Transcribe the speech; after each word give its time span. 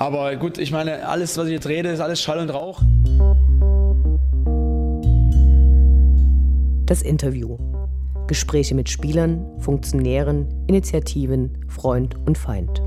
Aber 0.00 0.36
gut, 0.36 0.58
ich 0.58 0.70
meine, 0.70 1.08
alles, 1.08 1.36
was 1.38 1.46
ich 1.46 1.54
jetzt 1.54 1.66
rede, 1.66 1.88
ist 1.88 1.98
alles 1.98 2.22
Schall 2.22 2.38
und 2.38 2.50
Rauch. 2.50 2.80
Das 6.86 7.02
Interview. 7.02 7.58
Gespräche 8.28 8.76
mit 8.76 8.88
Spielern, 8.88 9.44
Funktionären, 9.58 10.46
Initiativen, 10.68 11.66
Freund 11.66 12.14
und 12.26 12.38
Feind. 12.38 12.80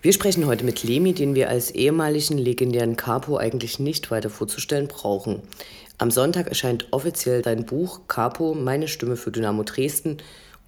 Wir 0.00 0.12
sprechen 0.12 0.46
heute 0.46 0.64
mit 0.64 0.84
Lemi, 0.84 1.12
den 1.12 1.34
wir 1.34 1.48
als 1.48 1.72
ehemaligen 1.72 2.38
legendären 2.38 2.94
Capo 2.94 3.36
eigentlich 3.36 3.80
nicht 3.80 4.12
weiter 4.12 4.30
vorzustellen 4.30 4.86
brauchen. 4.86 5.42
Am 5.98 6.12
Sonntag 6.12 6.46
erscheint 6.46 6.86
offiziell 6.92 7.42
dein 7.42 7.66
Buch 7.66 8.02
Capo, 8.06 8.54
meine 8.54 8.86
Stimme 8.86 9.16
für 9.16 9.32
Dynamo 9.32 9.64
Dresden 9.64 10.18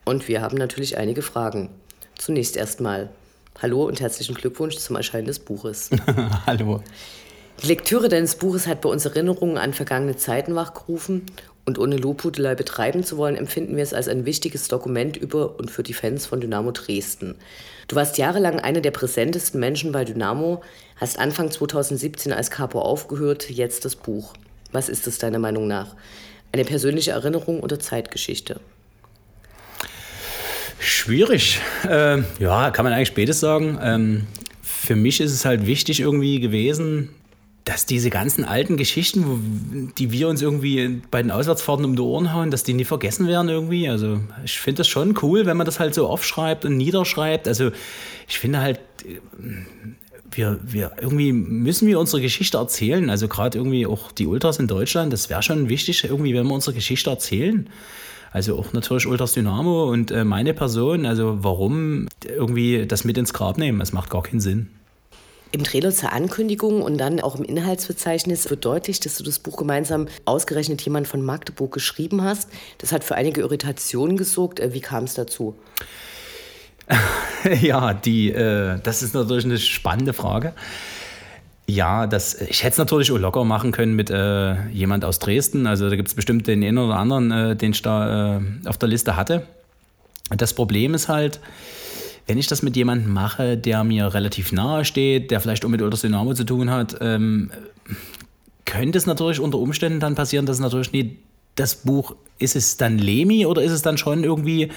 und 0.07 0.29
wir 0.29 0.41
haben 0.41 0.57
natürlich 0.57 0.97
einige 0.97 1.21
Fragen. 1.21 1.69
Zunächst 2.17 2.57
erstmal 2.57 3.11
Hallo 3.61 3.85
und 3.85 4.01
herzlichen 4.01 4.35
Glückwunsch 4.35 4.77
zum 4.77 4.97
Erscheinen 4.97 5.27
des 5.27 5.41
Buches. 5.41 5.91
Hallo. 6.47 6.83
Die 7.63 7.67
Lektüre 7.67 8.09
deines 8.09 8.37
Buches 8.37 8.67
hat 8.67 8.83
bei 8.83 8.89
uns 8.89 9.05
Erinnerungen 9.05 9.59
an 9.59 9.75
vergangene 9.75 10.17
Zeiten 10.17 10.55
wachgerufen 10.55 11.27
und 11.65 11.79
ohne 11.79 11.97
Lobhudelei 11.97 12.55
betreiben 12.55 13.03
zu 13.03 13.17
wollen, 13.17 13.35
empfinden 13.35 13.77
wir 13.77 13.83
es 13.83 13.95
als 13.95 14.09
ein 14.09 14.25
wichtiges 14.27 14.69
Dokument 14.69 15.17
über 15.17 15.59
und 15.59 15.71
für 15.71 15.83
die 15.83 15.95
Fans 15.95 16.27
von 16.27 16.41
Dynamo 16.41 16.71
Dresden. 16.71 17.35
Du 17.89 17.97
warst 17.97 18.19
jahrelang 18.19 18.61
einer 18.61 18.81
der 18.81 18.91
präsentesten 18.93 19.59
Menschen 19.59 19.91
bei 19.91 20.05
Dynamo, 20.05 20.63
hast 20.97 21.19
Anfang 21.19 21.51
2017 21.51 22.33
als 22.33 22.51
Capo 22.51 22.81
aufgehört, 22.81 23.51
jetzt 23.51 23.85
das 23.85 23.97
Buch. 23.97 24.35
Was 24.71 24.89
ist 24.89 25.07
es 25.07 25.19
deiner 25.19 25.39
Meinung 25.39 25.67
nach? 25.67 25.97
Eine 26.53 26.65
persönliche 26.65 27.13
Erinnerung 27.13 27.61
oder 27.61 27.81
Zeitgeschichte? 27.81 28.61
Schwierig. 31.07 31.61
Äh, 31.89 32.23
ja, 32.41 32.73
kann 32.73 32.85
man 32.85 32.93
eigentlich 32.93 33.07
spätes 33.07 33.39
sagen. 33.39 33.79
Ähm, 33.81 34.27
für 34.61 34.97
mich 34.97 35.21
ist 35.21 35.33
es 35.33 35.45
halt 35.45 35.65
wichtig 35.65 36.01
irgendwie 36.01 36.41
gewesen, 36.41 37.11
dass 37.65 37.87
diese 37.87 38.11
ganzen 38.11 38.45
alten 38.45 38.77
Geschichten, 38.77 39.93
die 39.99 40.11
wir 40.11 40.27
uns 40.27 40.43
irgendwie 40.43 41.01
bei 41.13 41.23
den 41.23 41.31
Auswärtsfahrten 41.31 41.85
um 41.85 41.95
die 41.95 42.03
Ohren 42.03 42.33
hauen, 42.33 42.51
dass 42.51 42.65
die 42.65 42.75
nie 42.75 42.83
vergessen 42.83 43.29
werden 43.29 43.49
irgendwie. 43.49 43.89
Also 43.89 44.19
ich 44.45 44.59
finde 44.59 44.79
das 44.79 44.89
schon 44.89 45.17
cool, 45.23 45.47
wenn 45.47 45.57
man 45.57 45.65
das 45.65 45.79
halt 45.79 45.95
so 45.95 46.09
aufschreibt 46.09 46.65
und 46.65 46.77
niederschreibt. 46.77 47.47
Also 47.47 47.71
ich 48.27 48.41
finde 48.41 48.59
halt, 48.59 48.81
wir, 50.29 50.59
wir 50.61 50.91
irgendwie 51.01 51.31
müssen 51.33 51.87
wir 51.87 52.01
unsere 52.01 52.21
Geschichte 52.21 52.59
erzählen. 52.59 53.11
Also 53.11 53.29
gerade 53.29 53.59
irgendwie 53.59 53.87
auch 53.87 54.11
die 54.11 54.27
Ultras 54.27 54.59
in 54.59 54.67
Deutschland, 54.67 55.13
das 55.13 55.31
wäre 55.31 55.45
schon 55.45 55.69
wichtig, 55.69 56.03
irgendwie, 56.03 56.35
wenn 56.35 56.49
wir 56.49 56.55
unsere 56.55 56.75
Geschichte 56.75 57.11
erzählen. 57.11 57.71
Also 58.33 58.59
auch 58.59 58.73
natürlich 58.73 59.07
Ultras 59.07 59.33
Dynamo 59.33 59.91
und 59.91 60.11
äh, 60.11 60.25
meine 60.25 60.55
Person. 60.55 61.07
Also 61.07 61.39
warum 61.43 62.09
irgendwie 62.25 62.87
das 62.87 63.05
mit 63.05 63.19
ins 63.19 63.33
Grab 63.33 63.59
nehmen? 63.59 63.79
Das 63.79 63.93
macht 63.93 64.11
gar 64.11 64.23
keinen 64.23 64.41
Sinn. 64.41 64.69
Im 65.53 65.65
Trailer 65.65 65.91
zur 65.91 66.13
Ankündigung 66.13 66.83
und 66.83 66.99
dann 66.99 67.21
auch 67.21 67.37
im 67.37 67.45
Inhaltsverzeichnis 67.45 68.51
wird 68.51 68.65
deutlich, 68.65 69.01
dass 69.01 69.17
du 69.17 69.25
das 69.25 69.39
Buch 69.39 69.57
gemeinsam 69.57 70.09
ausgerechnet 70.25 70.83
jemand 70.83 71.07
von 71.07 71.25
Magdeburg 71.25 71.73
geschrieben 71.73 72.23
hast. 72.23 72.51
Das 72.79 72.93
hat 72.93 73.05
für 73.05 73.15
einige 73.15 73.41
Irritationen 73.43 74.17
gesorgt. 74.17 74.61
Äh, 74.61 74.75
wie 74.75 74.81
kam 74.81 75.05
es 75.05 75.15
dazu? 75.15 75.55
ja, 77.63 77.95
die, 77.95 78.33
äh, 78.33 78.79
das 78.83 79.03
ist 79.03 79.15
natürlich 79.15 79.45
eine 79.45 79.59
spannende 79.59 80.13
Frage. 80.13 80.53
Ja, 81.69 82.07
das, 82.07 82.35
ich 82.41 82.63
hätte 82.63 82.73
es 82.73 82.79
natürlich 82.79 83.11
auch 83.11 83.19
locker 83.19 83.45
machen 83.45 83.73
können 83.73 83.97
mit 83.97 84.09
äh, 84.09 84.69
jemand 84.69 85.05
aus 85.05 85.19
Dresden. 85.19 85.67
Also 85.67 85.91
da 85.91 85.97
gibt 85.97 86.09
es 86.09 86.15
bestimmt 86.15 86.47
den 86.47 86.63
einen 86.63 86.79
oder 86.79 86.97
anderen, 86.97 87.33
äh, 87.33 87.57
den 87.57 87.73
ich 87.73 87.83
da 87.83 88.37
äh, 88.37 88.41
auf 88.67 88.79
der 88.79 88.89
Liste 88.89 89.17
hatte. 89.17 89.47
Das 90.37 90.55
Problem 90.55 90.95
ist 90.95 91.09
halt, 91.09 91.41
wenn 92.27 92.39
ich 92.39 92.47
das 92.47 92.63
mit 92.63 92.77
jemandem 92.77 93.13
mache, 93.13 93.57
der 93.57 93.85
mir 93.85 94.15
relativ 94.15 94.53
nahe 94.53 94.85
steht, 94.85 95.31
der 95.31 95.41
vielleicht 95.41 95.65
auch 95.65 95.69
mit 95.69 95.83
Ultras 95.83 96.03
Dynamo 96.03 96.35
zu 96.35 96.45
tun 96.45 96.71
hat, 96.71 96.97
ähm, 97.01 97.51
könnte 98.65 98.99
es 98.99 99.07
natürlich 99.07 99.41
unter 99.41 99.59
Umständen 99.59 100.01
dann 100.01 100.15
passieren, 100.15 100.47
dass 100.47 100.59
natürlich 100.61 100.93
nie 100.93 101.19
das 101.57 101.77
Buch, 101.77 102.15
ist 102.39 102.55
es 102.55 102.77
dann 102.77 102.99
Lemi 102.99 103.47
oder 103.47 103.63
ist 103.63 103.73
es 103.73 103.83
dann 103.83 103.97
schon 103.97 104.25
irgendwie 104.25 104.71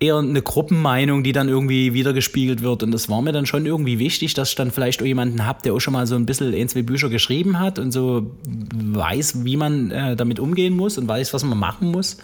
eher 0.00 0.16
eine 0.16 0.42
Gruppenmeinung, 0.42 1.22
die 1.22 1.32
dann 1.32 1.48
irgendwie 1.48 1.94
wiedergespiegelt 1.94 2.62
wird. 2.62 2.82
Und 2.82 2.90
das 2.90 3.08
war 3.08 3.22
mir 3.22 3.32
dann 3.32 3.46
schon 3.46 3.64
irgendwie 3.64 3.98
wichtig, 3.98 4.34
dass 4.34 4.50
ich 4.50 4.54
dann 4.56 4.70
vielleicht 4.70 5.00
auch 5.02 5.06
jemanden 5.06 5.46
habe, 5.46 5.60
der 5.62 5.74
auch 5.74 5.80
schon 5.80 5.92
mal 5.92 6.06
so 6.06 6.16
ein 6.16 6.26
bisschen 6.26 6.54
ein, 6.54 6.68
zwei 6.68 6.82
Bücher 6.82 7.08
geschrieben 7.08 7.58
hat 7.58 7.78
und 7.78 7.92
so 7.92 8.32
weiß, 8.44 9.44
wie 9.44 9.56
man 9.56 9.90
äh, 9.90 10.16
damit 10.16 10.40
umgehen 10.40 10.76
muss 10.76 10.98
und 10.98 11.06
weiß, 11.06 11.32
was 11.32 11.44
man 11.44 11.58
machen 11.58 11.90
muss. 11.90 12.18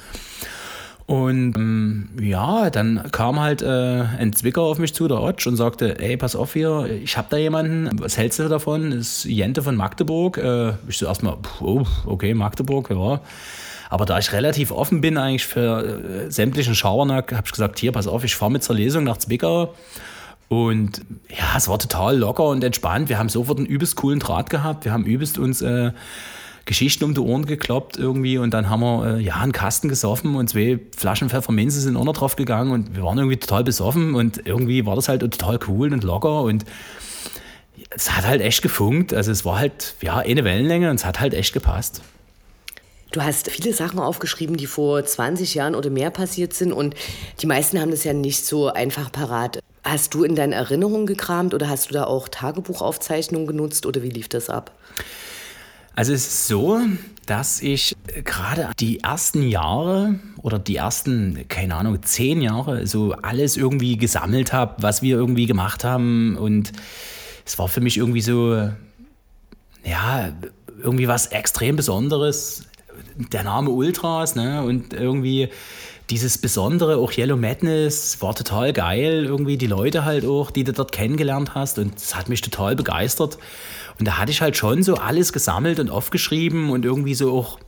Und 1.07 1.57
ähm, 1.57 2.11
ja, 2.21 2.69
dann 2.69 3.11
kam 3.13 3.41
halt 3.41 3.63
äh, 3.63 4.05
ein 4.19 4.35
Zwicker 4.35 4.61
auf 4.61 4.79
mich 4.79 4.93
zu, 4.93 5.09
der 5.09 5.23
Otsch, 5.23 5.47
und 5.47 5.57
sagte, 5.57 5.99
ey, 6.01 6.19
pass 6.19 6.37
auf 6.37 6.53
hier, 6.53 6.87
ich 7.03 7.17
habe 7.17 7.29
da 7.31 7.39
jemanden, 7.39 7.89
was 7.99 8.19
hältst 8.19 8.39
du 8.41 8.49
davon? 8.49 8.91
Das 8.91 9.01
ist 9.01 9.25
Jente 9.25 9.63
von 9.63 9.75
Magdeburg. 9.75 10.37
Äh, 10.37 10.75
ich 10.87 10.99
so 10.99 11.07
erstmal, 11.07 11.39
oh, 11.61 11.85
okay, 12.05 12.35
Magdeburg, 12.35 12.91
ja. 12.91 13.23
Aber 13.89 14.05
da 14.05 14.19
ich 14.19 14.33
relativ 14.33 14.71
offen 14.71 15.01
bin 15.01 15.17
eigentlich 15.17 15.47
für 15.47 16.27
äh, 16.27 16.31
sämtlichen 16.31 16.75
Schabernack, 16.75 17.33
habe 17.33 17.45
ich 17.47 17.53
gesagt, 17.53 17.79
hier, 17.79 17.93
pass 17.93 18.07
auf, 18.07 18.25
ich 18.25 18.37
fahre 18.37 18.53
mit 18.53 18.63
zur 18.63 18.77
Lesung 18.77 19.05
nach 19.05 19.17
Zwickau. 19.17 19.75
Und 20.49 21.03
ja, 21.29 21.57
es 21.57 21.69
war 21.69 21.79
total 21.79 22.17
locker 22.17 22.45
und 22.45 22.65
entspannt. 22.65 23.09
Wir 23.09 23.19
haben 23.19 23.29
sofort 23.29 23.59
einen 23.59 23.67
übelst 23.67 23.97
coolen 23.97 24.19
Draht 24.19 24.51
gehabt. 24.51 24.85
Wir 24.85 24.93
haben 24.93 25.05
übelst 25.05 25.39
uns... 25.39 25.63
Äh, 25.63 25.93
Geschichten 26.69 27.05
um 27.05 27.15
die 27.15 27.21
Ohren 27.21 27.47
gekloppt 27.47 27.97
irgendwie 27.97 28.37
und 28.37 28.53
dann 28.53 28.69
haben 28.69 28.81
wir 28.81 29.17
äh, 29.17 29.21
ja 29.21 29.37
einen 29.37 29.53
Kasten 29.53 29.89
gesoffen 29.89 30.35
und 30.35 30.51
zwei 30.51 30.79
Flaschen 30.95 31.31
Pfefferminze 31.31 31.81
sind 31.81 31.97
auch 31.97 32.05
noch 32.05 32.13
drauf 32.13 32.37
gegangen 32.37 32.73
und 32.73 32.95
wir 32.95 33.03
waren 33.03 33.17
irgendwie 33.17 33.39
total 33.39 33.65
besoffen 33.65 34.15
und 34.15 34.47
irgendwie 34.47 34.85
war 34.85 34.95
das 34.95 35.09
halt 35.09 35.23
total 35.23 35.59
cool 35.67 35.95
und 35.95 36.05
locker 36.05 36.43
und 36.43 36.67
es 37.89 38.15
hat 38.15 38.27
halt 38.27 38.43
echt 38.43 38.61
gefunkt. 38.61 39.15
Also 39.15 39.33
es 39.33 39.47
war 39.47 39.59
halt 39.59 39.95
ja 40.03 40.19
eine 40.19 40.45
Wellenlänge 40.45 40.91
und 40.91 40.97
es 40.97 41.07
hat 41.07 41.21
halt 41.21 41.33
echt 41.33 41.55
gepasst. 41.55 42.03
Du 43.11 43.23
hast 43.23 43.51
viele 43.51 43.73
Sachen 43.73 43.99
aufgeschrieben, 43.99 44.57
die 44.57 44.67
vor 44.67 45.03
20 45.05 45.55
Jahren 45.55 45.75
oder 45.75 45.89
mehr 45.89 46.11
passiert 46.11 46.53
sind 46.53 46.73
und 46.73 46.95
die 47.41 47.47
meisten 47.47 47.81
haben 47.81 47.91
das 47.91 48.05
ja 48.05 48.13
nicht 48.13 48.45
so 48.45 48.69
einfach 48.69 49.11
parat. 49.11 49.61
Hast 49.83 50.13
du 50.13 50.25
in 50.25 50.35
deinen 50.35 50.53
Erinnerungen 50.53 51.07
gekramt 51.07 51.55
oder 51.55 51.69
hast 51.71 51.89
du 51.89 51.95
da 51.95 52.05
auch 52.05 52.29
Tagebuchaufzeichnungen 52.29 53.47
genutzt 53.47 53.87
oder 53.87 54.03
wie 54.03 54.11
lief 54.11 54.29
das 54.29 54.51
ab? 54.51 54.73
Also 55.95 56.13
es 56.13 56.27
ist 56.27 56.47
so, 56.47 56.81
dass 57.27 57.61
ich 57.61 57.97
gerade 58.25 58.71
die 58.79 59.01
ersten 59.01 59.43
Jahre 59.43 60.21
oder 60.43 60.59
die 60.59 60.77
ersten, 60.77 61.47
keine 61.49 61.75
Ahnung, 61.75 62.03
zehn 62.03 62.41
Jahre 62.41 62.87
so 62.87 63.15
alles 63.23 63.57
irgendwie 63.57 63.97
gesammelt 63.97 64.53
habe, 64.53 64.77
was 64.81 65.03
wir 65.03 65.17
irgendwie 65.17 65.47
gemacht 65.47 65.83
haben. 65.83 66.37
Und 66.37 66.71
es 67.45 67.59
war 67.59 67.67
für 67.67 67.81
mich 67.81 67.97
irgendwie 67.97 68.21
so, 68.21 68.71
ja, 69.83 70.33
irgendwie 70.81 71.09
was 71.09 71.27
extrem 71.27 71.75
Besonderes. 71.75 72.63
Der 73.19 73.43
Name 73.43 73.71
Ultras, 73.71 74.37
ne? 74.37 74.63
Und 74.63 74.95
irgendwie 74.95 75.49
dieses 76.11 76.39
Besondere, 76.39 76.97
auch 76.97 77.13
Yellow 77.13 77.37
Madness, 77.37 78.23
war 78.23 78.35
total 78.35 78.73
geil. 78.73 79.25
Irgendwie 79.25 79.57
die 79.57 79.67
Leute 79.67 80.05
halt 80.05 80.25
auch, 80.25 80.51
die 80.51 80.65
du 80.65 80.73
dort 80.73 80.93
kennengelernt 80.93 81.55
hast. 81.55 81.79
Und 81.79 81.97
es 81.97 82.15
hat 82.15 82.29
mich 82.29 82.41
total 82.41 82.77
begeistert. 82.77 83.39
Und 83.99 84.07
da 84.07 84.19
hatte 84.19 84.31
ich 84.31 84.41
halt 84.41 84.57
schon 84.57 84.83
so 84.83 84.95
alles 84.95 85.33
gesammelt 85.33 85.81
und 85.81 85.91
aufgeschrieben 85.91 86.71
und 86.71 86.85
irgendwie 86.85 87.15
so 87.15 87.37
auch 87.37 87.59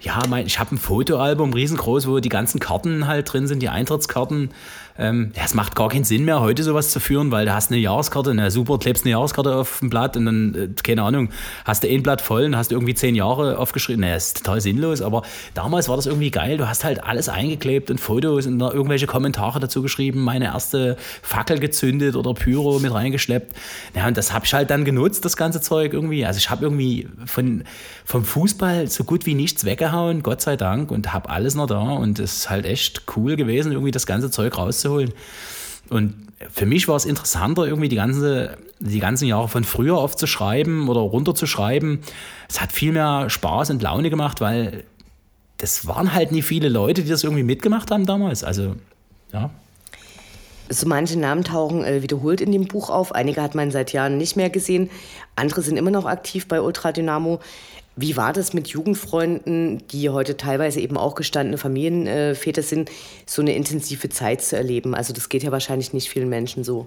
ja, 0.00 0.20
mein, 0.28 0.46
ich 0.46 0.58
habe 0.58 0.74
ein 0.74 0.78
Fotoalbum 0.78 1.52
riesengroß, 1.52 2.06
wo 2.06 2.20
die 2.20 2.28
ganzen 2.28 2.60
Karten 2.60 3.06
halt 3.06 3.32
drin 3.32 3.48
sind, 3.48 3.60
die 3.60 3.68
Eintrittskarten. 3.68 4.50
Ähm, 4.98 5.30
es 5.40 5.54
macht 5.54 5.76
gar 5.76 5.88
keinen 5.88 6.02
Sinn 6.02 6.24
mehr, 6.24 6.40
heute 6.40 6.64
sowas 6.64 6.90
zu 6.90 6.98
führen, 6.98 7.30
weil 7.30 7.46
du 7.46 7.54
hast 7.54 7.70
eine 7.70 7.80
Jahreskarte, 7.80 8.34
na 8.34 8.50
super, 8.50 8.78
klebst 8.78 9.04
eine 9.04 9.12
Jahreskarte 9.12 9.54
auf 9.54 9.78
dem 9.78 9.90
Blatt 9.90 10.16
und 10.16 10.26
dann, 10.26 10.54
äh, 10.54 10.68
keine 10.82 11.04
Ahnung, 11.04 11.28
hast 11.64 11.84
du 11.84 11.88
ein 11.88 12.02
Blatt 12.02 12.20
voll 12.20 12.44
und 12.44 12.56
hast 12.56 12.72
irgendwie 12.72 12.94
zehn 12.94 13.14
Jahre 13.14 13.58
aufgeschrieben. 13.58 14.00
Naja, 14.00 14.16
ist 14.16 14.38
total 14.38 14.60
sinnlos, 14.60 15.00
aber 15.00 15.22
damals 15.54 15.88
war 15.88 15.94
das 15.94 16.06
irgendwie 16.06 16.32
geil. 16.32 16.56
Du 16.56 16.68
hast 16.68 16.82
halt 16.82 17.04
alles 17.04 17.28
eingeklebt 17.28 17.92
und 17.92 18.00
Fotos 18.00 18.46
und 18.46 18.60
irgendwelche 18.60 19.06
Kommentare 19.06 19.60
dazu 19.60 19.82
geschrieben, 19.82 20.20
meine 20.24 20.46
erste 20.46 20.96
Fackel 21.22 21.60
gezündet 21.60 22.16
oder 22.16 22.34
Pyro 22.34 22.80
mit 22.80 22.92
reingeschleppt. 22.92 23.54
Ja, 23.94 24.08
und 24.08 24.16
das 24.16 24.32
habe 24.32 24.46
ich 24.46 24.52
halt 24.52 24.70
dann 24.70 24.84
genutzt, 24.84 25.24
das 25.24 25.36
ganze 25.36 25.60
Zeug 25.60 25.92
irgendwie. 25.92 26.26
Also 26.26 26.38
ich 26.38 26.50
habe 26.50 26.64
irgendwie 26.64 27.06
von, 27.24 27.62
vom 28.04 28.24
Fußball 28.24 28.88
so 28.88 29.04
gut 29.04 29.26
wie 29.26 29.34
nichts 29.34 29.64
weggehauen, 29.64 30.24
Gott 30.24 30.40
sei 30.40 30.56
Dank, 30.56 30.90
und 30.90 31.12
habe 31.12 31.30
alles 31.30 31.54
noch 31.54 31.68
da 31.68 31.78
und 31.78 32.18
es 32.18 32.38
ist 32.38 32.50
halt 32.50 32.66
echt 32.66 33.02
cool 33.16 33.36
gewesen, 33.36 33.70
irgendwie 33.70 33.92
das 33.92 34.04
ganze 34.04 34.30
Zeug 34.32 34.58
rauszuholen 34.58 34.87
rauszuholen. 34.88 35.12
Und 35.88 36.14
für 36.52 36.66
mich 36.66 36.86
war 36.88 36.96
es 36.96 37.04
interessanter, 37.04 37.66
irgendwie 37.66 37.88
die, 37.88 37.96
ganze, 37.96 38.58
die 38.78 39.00
ganzen 39.00 39.26
Jahre 39.26 39.48
von 39.48 39.64
früher 39.64 39.96
aufzuschreiben 39.96 40.88
oder 40.88 41.00
runterzuschreiben. 41.00 42.00
Es 42.48 42.60
hat 42.60 42.72
viel 42.72 42.92
mehr 42.92 43.30
Spaß 43.30 43.70
und 43.70 43.82
Laune 43.82 44.10
gemacht, 44.10 44.40
weil 44.40 44.84
das 45.58 45.86
waren 45.86 46.14
halt 46.14 46.30
nie 46.30 46.42
viele 46.42 46.68
Leute, 46.68 47.02
die 47.02 47.10
das 47.10 47.24
irgendwie 47.24 47.42
mitgemacht 47.42 47.90
haben 47.90 48.06
damals. 48.06 48.44
Also, 48.44 48.76
ja. 49.32 49.50
So 50.70 50.86
manche 50.86 51.18
Namen 51.18 51.44
tauchen 51.44 51.82
äh, 51.82 52.02
wiederholt 52.02 52.42
in 52.42 52.52
dem 52.52 52.66
Buch 52.66 52.90
auf. 52.90 53.12
Einige 53.12 53.42
hat 53.42 53.54
man 53.54 53.70
seit 53.70 53.92
Jahren 53.92 54.18
nicht 54.18 54.36
mehr 54.36 54.50
gesehen. 54.50 54.90
Andere 55.34 55.62
sind 55.62 55.78
immer 55.78 55.90
noch 55.90 56.04
aktiv 56.04 56.46
bei 56.46 56.60
Ultra 56.60 56.92
Dynamo. 56.92 57.40
Wie 58.00 58.16
war 58.16 58.32
das 58.32 58.52
mit 58.52 58.68
Jugendfreunden, 58.68 59.82
die 59.88 60.08
heute 60.10 60.36
teilweise 60.36 60.80
eben 60.80 60.96
auch 60.96 61.16
gestandene 61.16 61.58
Familienväter 61.58 62.62
sind, 62.62 62.92
so 63.26 63.42
eine 63.42 63.56
intensive 63.56 64.08
Zeit 64.08 64.40
zu 64.40 64.56
erleben? 64.56 64.94
Also 64.94 65.12
das 65.12 65.28
geht 65.28 65.42
ja 65.42 65.50
wahrscheinlich 65.50 65.92
nicht 65.92 66.08
vielen 66.08 66.28
Menschen 66.28 66.62
so. 66.62 66.86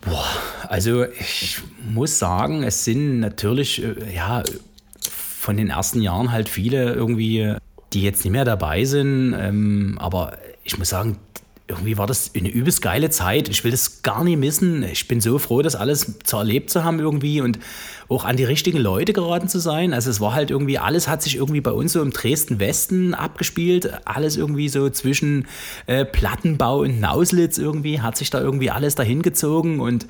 Boah, 0.00 0.26
also 0.68 1.04
ich 1.04 1.58
muss 1.92 2.18
sagen, 2.18 2.64
es 2.64 2.84
sind 2.84 3.20
natürlich, 3.20 3.80
äh, 3.84 3.94
ja, 4.12 4.42
von 5.00 5.56
den 5.56 5.70
ersten 5.70 6.02
Jahren 6.02 6.32
halt 6.32 6.48
viele 6.48 6.92
irgendwie, 6.92 7.54
die 7.92 8.02
jetzt 8.02 8.24
nicht 8.24 8.32
mehr 8.32 8.44
dabei 8.44 8.84
sind. 8.84 9.32
Ähm, 9.38 9.96
aber 10.00 10.38
ich 10.64 10.76
muss 10.76 10.88
sagen, 10.88 11.18
irgendwie 11.68 11.98
war 11.98 12.06
das 12.06 12.30
eine 12.36 12.48
übelst 12.48 12.80
geile 12.80 13.10
Zeit. 13.10 13.48
Ich 13.48 13.64
will 13.64 13.72
das 13.72 14.02
gar 14.02 14.22
nicht 14.22 14.38
missen. 14.38 14.84
Ich 14.84 15.08
bin 15.08 15.20
so 15.20 15.38
froh, 15.38 15.62
das 15.62 15.74
alles 15.74 16.18
zu 16.22 16.36
erlebt 16.36 16.70
zu 16.70 16.84
haben 16.84 17.00
irgendwie 17.00 17.40
und 17.40 17.58
auch 18.08 18.24
an 18.24 18.36
die 18.36 18.44
richtigen 18.44 18.78
Leute 18.78 19.12
geraten 19.12 19.48
zu 19.48 19.58
sein. 19.58 19.92
Also 19.92 20.10
es 20.10 20.20
war 20.20 20.32
halt 20.32 20.52
irgendwie, 20.52 20.78
alles 20.78 21.08
hat 21.08 21.22
sich 21.22 21.36
irgendwie 21.36 21.60
bei 21.60 21.72
uns 21.72 21.92
so 21.92 22.02
im 22.02 22.12
Dresden-Westen 22.12 23.14
abgespielt. 23.14 23.92
Alles 24.04 24.36
irgendwie 24.36 24.68
so 24.68 24.88
zwischen 24.90 25.48
äh, 25.86 26.04
Plattenbau 26.04 26.82
und 26.82 27.00
Nauslitz 27.00 27.58
irgendwie, 27.58 28.00
hat 28.00 28.16
sich 28.16 28.30
da 28.30 28.40
irgendwie 28.40 28.70
alles 28.70 28.94
dahin 28.94 29.22
gezogen 29.22 29.80
und 29.80 30.06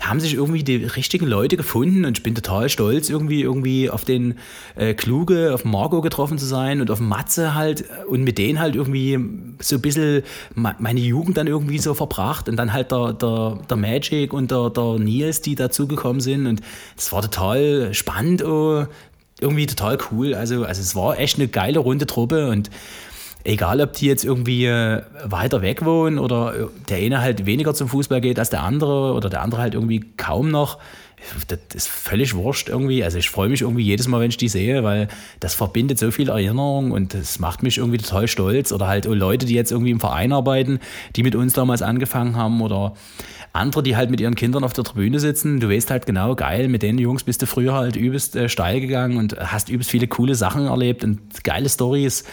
haben 0.00 0.20
sich 0.20 0.34
irgendwie 0.34 0.62
die 0.62 0.76
richtigen 0.76 1.26
Leute 1.26 1.56
gefunden 1.56 2.04
und 2.04 2.18
ich 2.18 2.22
bin 2.22 2.34
total 2.34 2.68
stolz, 2.68 3.10
irgendwie, 3.10 3.42
irgendwie 3.42 3.90
auf 3.90 4.04
den 4.04 4.38
äh, 4.76 4.94
Kluge, 4.94 5.52
auf 5.52 5.64
Margot 5.64 6.02
getroffen 6.02 6.38
zu 6.38 6.46
sein 6.46 6.80
und 6.80 6.90
auf 6.90 7.00
Matze 7.00 7.54
halt 7.54 7.84
und 8.08 8.22
mit 8.22 8.38
denen 8.38 8.60
halt 8.60 8.76
irgendwie 8.76 9.18
so 9.60 9.76
ein 9.76 9.82
bisschen 9.82 10.22
meine 10.54 11.00
Jugend 11.00 11.36
dann 11.36 11.46
irgendwie 11.46 11.78
so 11.78 11.94
verbracht 11.94 12.48
und 12.48 12.56
dann 12.56 12.72
halt 12.72 12.92
der, 12.92 13.12
der, 13.12 13.58
der 13.68 13.76
Magic 13.76 14.32
und 14.32 14.50
der, 14.50 14.70
der 14.70 14.98
Nils, 14.98 15.40
die 15.40 15.56
dazugekommen 15.56 16.20
sind 16.20 16.46
und 16.46 16.60
es 16.96 17.12
war 17.12 17.22
total 17.22 17.92
spannend, 17.92 18.44
oh, 18.44 18.86
irgendwie 19.40 19.66
total 19.66 19.98
cool. 20.10 20.34
Also, 20.34 20.64
also 20.64 20.80
es 20.80 20.94
war 20.94 21.18
echt 21.18 21.38
eine 21.38 21.48
geile 21.48 21.78
runde 21.78 22.06
Truppe 22.06 22.48
und 22.50 22.70
egal 23.44 23.80
ob 23.80 23.92
die 23.92 24.06
jetzt 24.06 24.24
irgendwie 24.24 24.66
äh, 24.66 25.02
weiter 25.24 25.62
weg 25.62 25.84
wohnen 25.84 26.18
oder 26.18 26.54
äh, 26.54 26.66
der 26.88 26.98
eine 26.98 27.20
halt 27.20 27.46
weniger 27.46 27.74
zum 27.74 27.88
Fußball 27.88 28.20
geht 28.20 28.38
als 28.38 28.50
der 28.50 28.62
andere 28.62 29.12
oder 29.14 29.30
der 29.30 29.42
andere 29.42 29.60
halt 29.60 29.74
irgendwie 29.74 30.04
kaum 30.16 30.50
noch. 30.50 30.78
Das 31.48 31.58
ist 31.74 31.88
völlig 31.88 32.34
wurscht 32.34 32.68
irgendwie. 32.68 33.02
Also 33.02 33.18
ich 33.18 33.28
freue 33.28 33.48
mich 33.48 33.62
irgendwie 33.62 33.82
jedes 33.82 34.06
Mal, 34.06 34.20
wenn 34.20 34.30
ich 34.30 34.36
die 34.36 34.48
sehe, 34.48 34.84
weil 34.84 35.08
das 35.40 35.54
verbindet 35.54 35.98
so 35.98 36.12
viel 36.12 36.28
Erinnerung 36.28 36.92
und 36.92 37.12
das 37.12 37.40
macht 37.40 37.64
mich 37.64 37.78
irgendwie 37.78 37.98
total 37.98 38.28
stolz. 38.28 38.70
Oder 38.70 38.86
halt 38.86 39.04
Leute, 39.04 39.44
die 39.44 39.54
jetzt 39.54 39.72
irgendwie 39.72 39.90
im 39.90 39.98
Verein 39.98 40.32
arbeiten, 40.32 40.78
die 41.16 41.24
mit 41.24 41.34
uns 41.34 41.54
damals 41.54 41.82
angefangen 41.82 42.36
haben 42.36 42.60
oder 42.60 42.94
andere, 43.52 43.82
die 43.82 43.96
halt 43.96 44.10
mit 44.10 44.20
ihren 44.20 44.36
Kindern 44.36 44.62
auf 44.62 44.72
der 44.74 44.84
Tribüne 44.84 45.18
sitzen. 45.18 45.58
Du 45.58 45.68
weißt 45.68 45.90
halt 45.90 46.06
genau, 46.06 46.36
geil, 46.36 46.68
mit 46.68 46.82
den 46.82 46.98
Jungs 46.98 47.24
bist 47.24 47.42
du 47.42 47.46
früher 47.46 47.74
halt 47.74 47.96
übelst 47.96 48.36
äh, 48.36 48.48
steil 48.48 48.80
gegangen 48.80 49.16
und 49.16 49.36
hast 49.38 49.68
übelst 49.68 49.90
viele 49.90 50.06
coole 50.06 50.36
Sachen 50.36 50.66
erlebt 50.66 51.02
und 51.02 51.42
geile 51.42 51.68
Stories. 51.68 52.24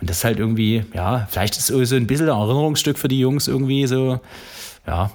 Und 0.00 0.08
das 0.08 0.18
ist 0.18 0.24
halt 0.24 0.38
irgendwie, 0.38 0.84
ja, 0.94 1.26
vielleicht 1.30 1.56
ist 1.56 1.70
es 1.70 1.88
so 1.88 1.96
ein 1.96 2.06
bisschen 2.06 2.28
ein 2.28 2.36
Erinnerungsstück 2.36 2.98
für 2.98 3.08
die 3.08 3.20
Jungs 3.20 3.48
irgendwie 3.48 3.86
so, 3.86 4.20
ja. 4.86 5.10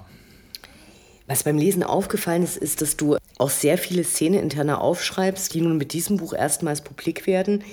Was 1.27 1.43
beim 1.43 1.57
Lesen 1.57 1.81
aufgefallen 1.81 2.43
ist, 2.43 2.55
ist, 2.55 2.81
dass 2.81 2.97
du 2.97 3.17
auch 3.39 3.49
sehr 3.49 3.79
viele 3.79 4.03
Szenen 4.03 4.39
interner 4.39 4.81
aufschreibst, 4.81 5.53
die 5.53 5.61
nun 5.61 5.77
mit 5.77 5.93
diesem 5.93 6.17
Buch 6.17 6.33
erstmals 6.33 6.81
publik 6.81 7.25
werden. 7.25 7.63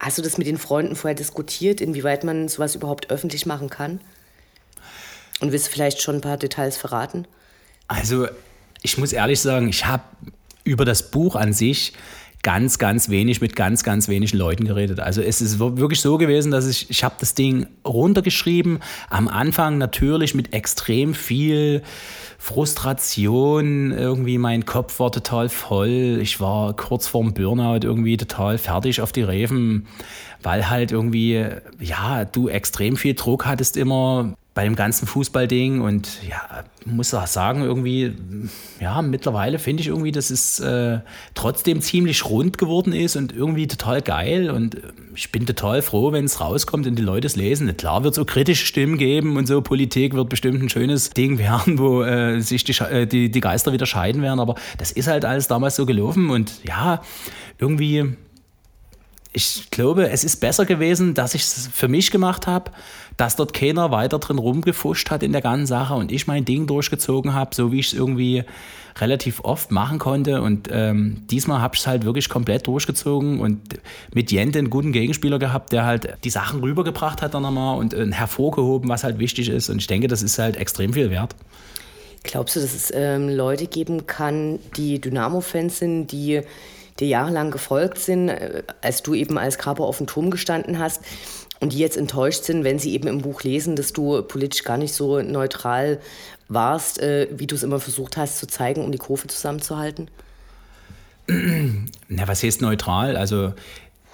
Hast 0.00 0.18
du 0.18 0.22
das 0.22 0.38
mit 0.38 0.48
den 0.48 0.58
Freunden 0.58 0.96
vorher 0.96 1.14
diskutiert, 1.14 1.80
inwieweit 1.80 2.24
man 2.24 2.48
sowas 2.48 2.74
überhaupt 2.74 3.10
öffentlich 3.10 3.46
machen 3.46 3.70
kann? 3.70 4.00
Und 5.40 5.52
willst 5.52 5.68
du 5.68 5.70
vielleicht 5.70 6.02
schon 6.02 6.16
ein 6.16 6.20
paar 6.20 6.36
Details 6.36 6.76
verraten? 6.76 7.28
Also, 7.86 8.26
ich 8.82 8.98
muss 8.98 9.12
ehrlich 9.12 9.40
sagen, 9.40 9.68
ich 9.68 9.86
habe 9.86 10.02
über 10.64 10.84
das 10.84 11.10
Buch 11.10 11.36
an 11.36 11.52
sich 11.52 11.92
ganz, 12.42 12.78
ganz 12.78 13.08
wenig 13.08 13.40
mit 13.40 13.56
ganz, 13.56 13.82
ganz 13.82 14.08
wenigen 14.08 14.36
Leuten 14.36 14.66
geredet. 14.66 15.00
Also 15.00 15.20
es 15.20 15.40
ist 15.40 15.58
wirklich 15.58 16.00
so 16.00 16.16
gewesen, 16.16 16.52
dass 16.52 16.68
ich, 16.68 16.88
ich 16.90 17.02
habe 17.02 17.16
das 17.18 17.34
Ding 17.34 17.66
runtergeschrieben. 17.84 18.80
Am 19.10 19.28
Anfang 19.28 19.78
natürlich 19.78 20.34
mit 20.34 20.52
extrem 20.52 21.14
viel 21.14 21.82
Frustration. 22.38 23.90
Irgendwie 23.90 24.38
mein 24.38 24.64
Kopf 24.64 25.00
war 25.00 25.10
total 25.10 25.48
voll. 25.48 26.18
Ich 26.22 26.40
war 26.40 26.74
kurz 26.76 27.08
vorm 27.08 27.34
Burnout 27.34 27.80
irgendwie 27.82 28.16
total 28.16 28.58
fertig 28.58 29.00
auf 29.00 29.10
die 29.10 29.22
Reven, 29.22 29.86
weil 30.42 30.70
halt 30.70 30.92
irgendwie, 30.92 31.44
ja, 31.80 32.24
du 32.24 32.48
extrem 32.48 32.96
viel 32.96 33.14
Druck 33.14 33.46
hattest 33.46 33.76
immer 33.76 34.34
bei 34.56 34.64
dem 34.64 34.74
ganzen 34.74 35.06
Fußballding 35.06 35.82
und 35.82 36.22
ja, 36.26 36.64
muss 36.86 37.12
auch 37.12 37.26
sagen, 37.26 37.60
irgendwie, 37.60 38.14
ja, 38.80 39.02
mittlerweile 39.02 39.58
finde 39.58 39.82
ich 39.82 39.88
irgendwie, 39.88 40.12
dass 40.12 40.30
es 40.30 40.58
äh, 40.60 41.00
trotzdem 41.34 41.82
ziemlich 41.82 42.24
rund 42.24 42.56
geworden 42.56 42.94
ist 42.94 43.16
und 43.16 43.36
irgendwie 43.36 43.66
total 43.66 44.00
geil 44.00 44.50
und 44.50 44.76
äh, 44.76 44.80
ich 45.14 45.30
bin 45.30 45.44
total 45.44 45.82
froh, 45.82 46.10
wenn 46.12 46.24
es 46.24 46.40
rauskommt 46.40 46.86
und 46.86 46.96
die 46.96 47.02
Leute 47.02 47.26
es 47.26 47.36
lesen. 47.36 47.76
Klar 47.76 48.02
wird 48.02 48.12
es 48.12 48.16
so 48.16 48.24
kritische 48.24 48.64
Stimmen 48.64 48.96
geben 48.96 49.36
und 49.36 49.46
so, 49.46 49.60
Politik 49.60 50.14
wird 50.14 50.30
bestimmt 50.30 50.62
ein 50.62 50.70
schönes 50.70 51.10
Ding 51.10 51.38
werden, 51.38 51.78
wo 51.78 52.02
äh, 52.02 52.40
sich 52.40 52.64
die, 52.64 52.72
äh, 52.82 53.06
die, 53.06 53.30
die 53.30 53.40
Geister 53.40 53.74
wieder 53.74 53.84
scheiden 53.84 54.22
werden, 54.22 54.40
aber 54.40 54.54
das 54.78 54.90
ist 54.90 55.06
halt 55.06 55.26
alles 55.26 55.48
damals 55.48 55.76
so 55.76 55.84
gelaufen 55.84 56.30
und 56.30 56.64
ja, 56.64 57.02
irgendwie 57.58 58.16
ich 59.36 59.68
glaube, 59.70 60.08
es 60.08 60.24
ist 60.24 60.40
besser 60.40 60.64
gewesen, 60.64 61.12
dass 61.12 61.34
ich 61.34 61.42
es 61.42 61.68
für 61.70 61.88
mich 61.88 62.10
gemacht 62.10 62.46
habe, 62.46 62.70
dass 63.16 63.36
dort 63.36 63.54
keiner 63.54 63.90
weiter 63.90 64.18
drin 64.18 64.38
rumgefuscht 64.38 65.10
hat 65.10 65.22
in 65.22 65.32
der 65.32 65.40
ganzen 65.40 65.66
Sache 65.66 65.94
und 65.94 66.12
ich 66.12 66.26
mein 66.26 66.44
Ding 66.44 66.66
durchgezogen 66.66 67.34
habe, 67.34 67.54
so 67.54 67.72
wie 67.72 67.80
ich 67.80 67.88
es 67.88 67.94
irgendwie 67.94 68.44
relativ 68.98 69.40
oft 69.40 69.70
machen 69.70 69.98
konnte. 69.98 70.42
Und 70.42 70.68
ähm, 70.70 71.22
diesmal 71.30 71.60
habe 71.60 71.74
ich 71.74 71.80
es 71.80 71.86
halt 71.86 72.04
wirklich 72.04 72.28
komplett 72.28 72.66
durchgezogen 72.66 73.40
und 73.40 73.60
mit 74.14 74.32
Jente 74.32 74.58
einen 74.58 74.70
guten 74.70 74.92
Gegenspieler 74.92 75.38
gehabt, 75.38 75.72
der 75.72 75.84
halt 75.84 76.18
die 76.24 76.30
Sachen 76.30 76.60
rübergebracht 76.60 77.22
hat 77.22 77.34
dann 77.34 77.42
nochmal 77.42 77.78
und 77.78 77.94
äh, 77.94 78.10
hervorgehoben, 78.12 78.88
was 78.88 79.04
halt 79.04 79.18
wichtig 79.18 79.48
ist. 79.48 79.68
Und 79.68 79.78
ich 79.78 79.86
denke, 79.86 80.08
das 80.08 80.22
ist 80.22 80.38
halt 80.38 80.56
extrem 80.56 80.92
viel 80.92 81.10
wert. 81.10 81.34
Glaubst 82.22 82.56
du, 82.56 82.60
dass 82.60 82.74
es 82.74 82.92
ähm, 82.94 83.28
Leute 83.28 83.66
geben 83.66 84.06
kann, 84.06 84.58
die 84.76 85.00
Dynamo-Fans 85.00 85.78
sind, 85.78 86.08
die 86.08 86.40
dir 87.00 87.08
jahrelang 87.08 87.50
gefolgt 87.50 87.98
sind, 87.98 88.28
äh, 88.28 88.62
als 88.82 89.02
du 89.02 89.14
eben 89.14 89.38
als 89.38 89.58
Kaper 89.58 89.84
auf 89.84 89.98
dem 89.98 90.06
Turm 90.06 90.30
gestanden 90.30 90.78
hast 90.78 91.02
und 91.60 91.72
die 91.72 91.78
jetzt 91.78 91.96
enttäuscht 91.96 92.44
sind, 92.44 92.64
wenn 92.64 92.78
sie 92.78 92.92
eben 92.92 93.08
im 93.08 93.22
Buch 93.22 93.42
lesen, 93.42 93.76
dass 93.76 93.92
du 93.92 94.22
politisch 94.22 94.64
gar 94.64 94.78
nicht 94.78 94.94
so 94.94 95.20
neutral 95.20 96.00
warst, 96.48 97.00
äh, 97.00 97.28
wie 97.32 97.46
du 97.46 97.54
es 97.54 97.62
immer 97.62 97.80
versucht 97.80 98.16
hast 98.16 98.38
zu 98.38 98.46
zeigen, 98.46 98.84
um 98.84 98.92
die 98.92 98.98
Kurve 98.98 99.26
zusammenzuhalten? 99.26 100.08
Na, 101.26 102.28
was 102.28 102.42
heißt 102.42 102.62
neutral? 102.62 103.16
Also 103.16 103.52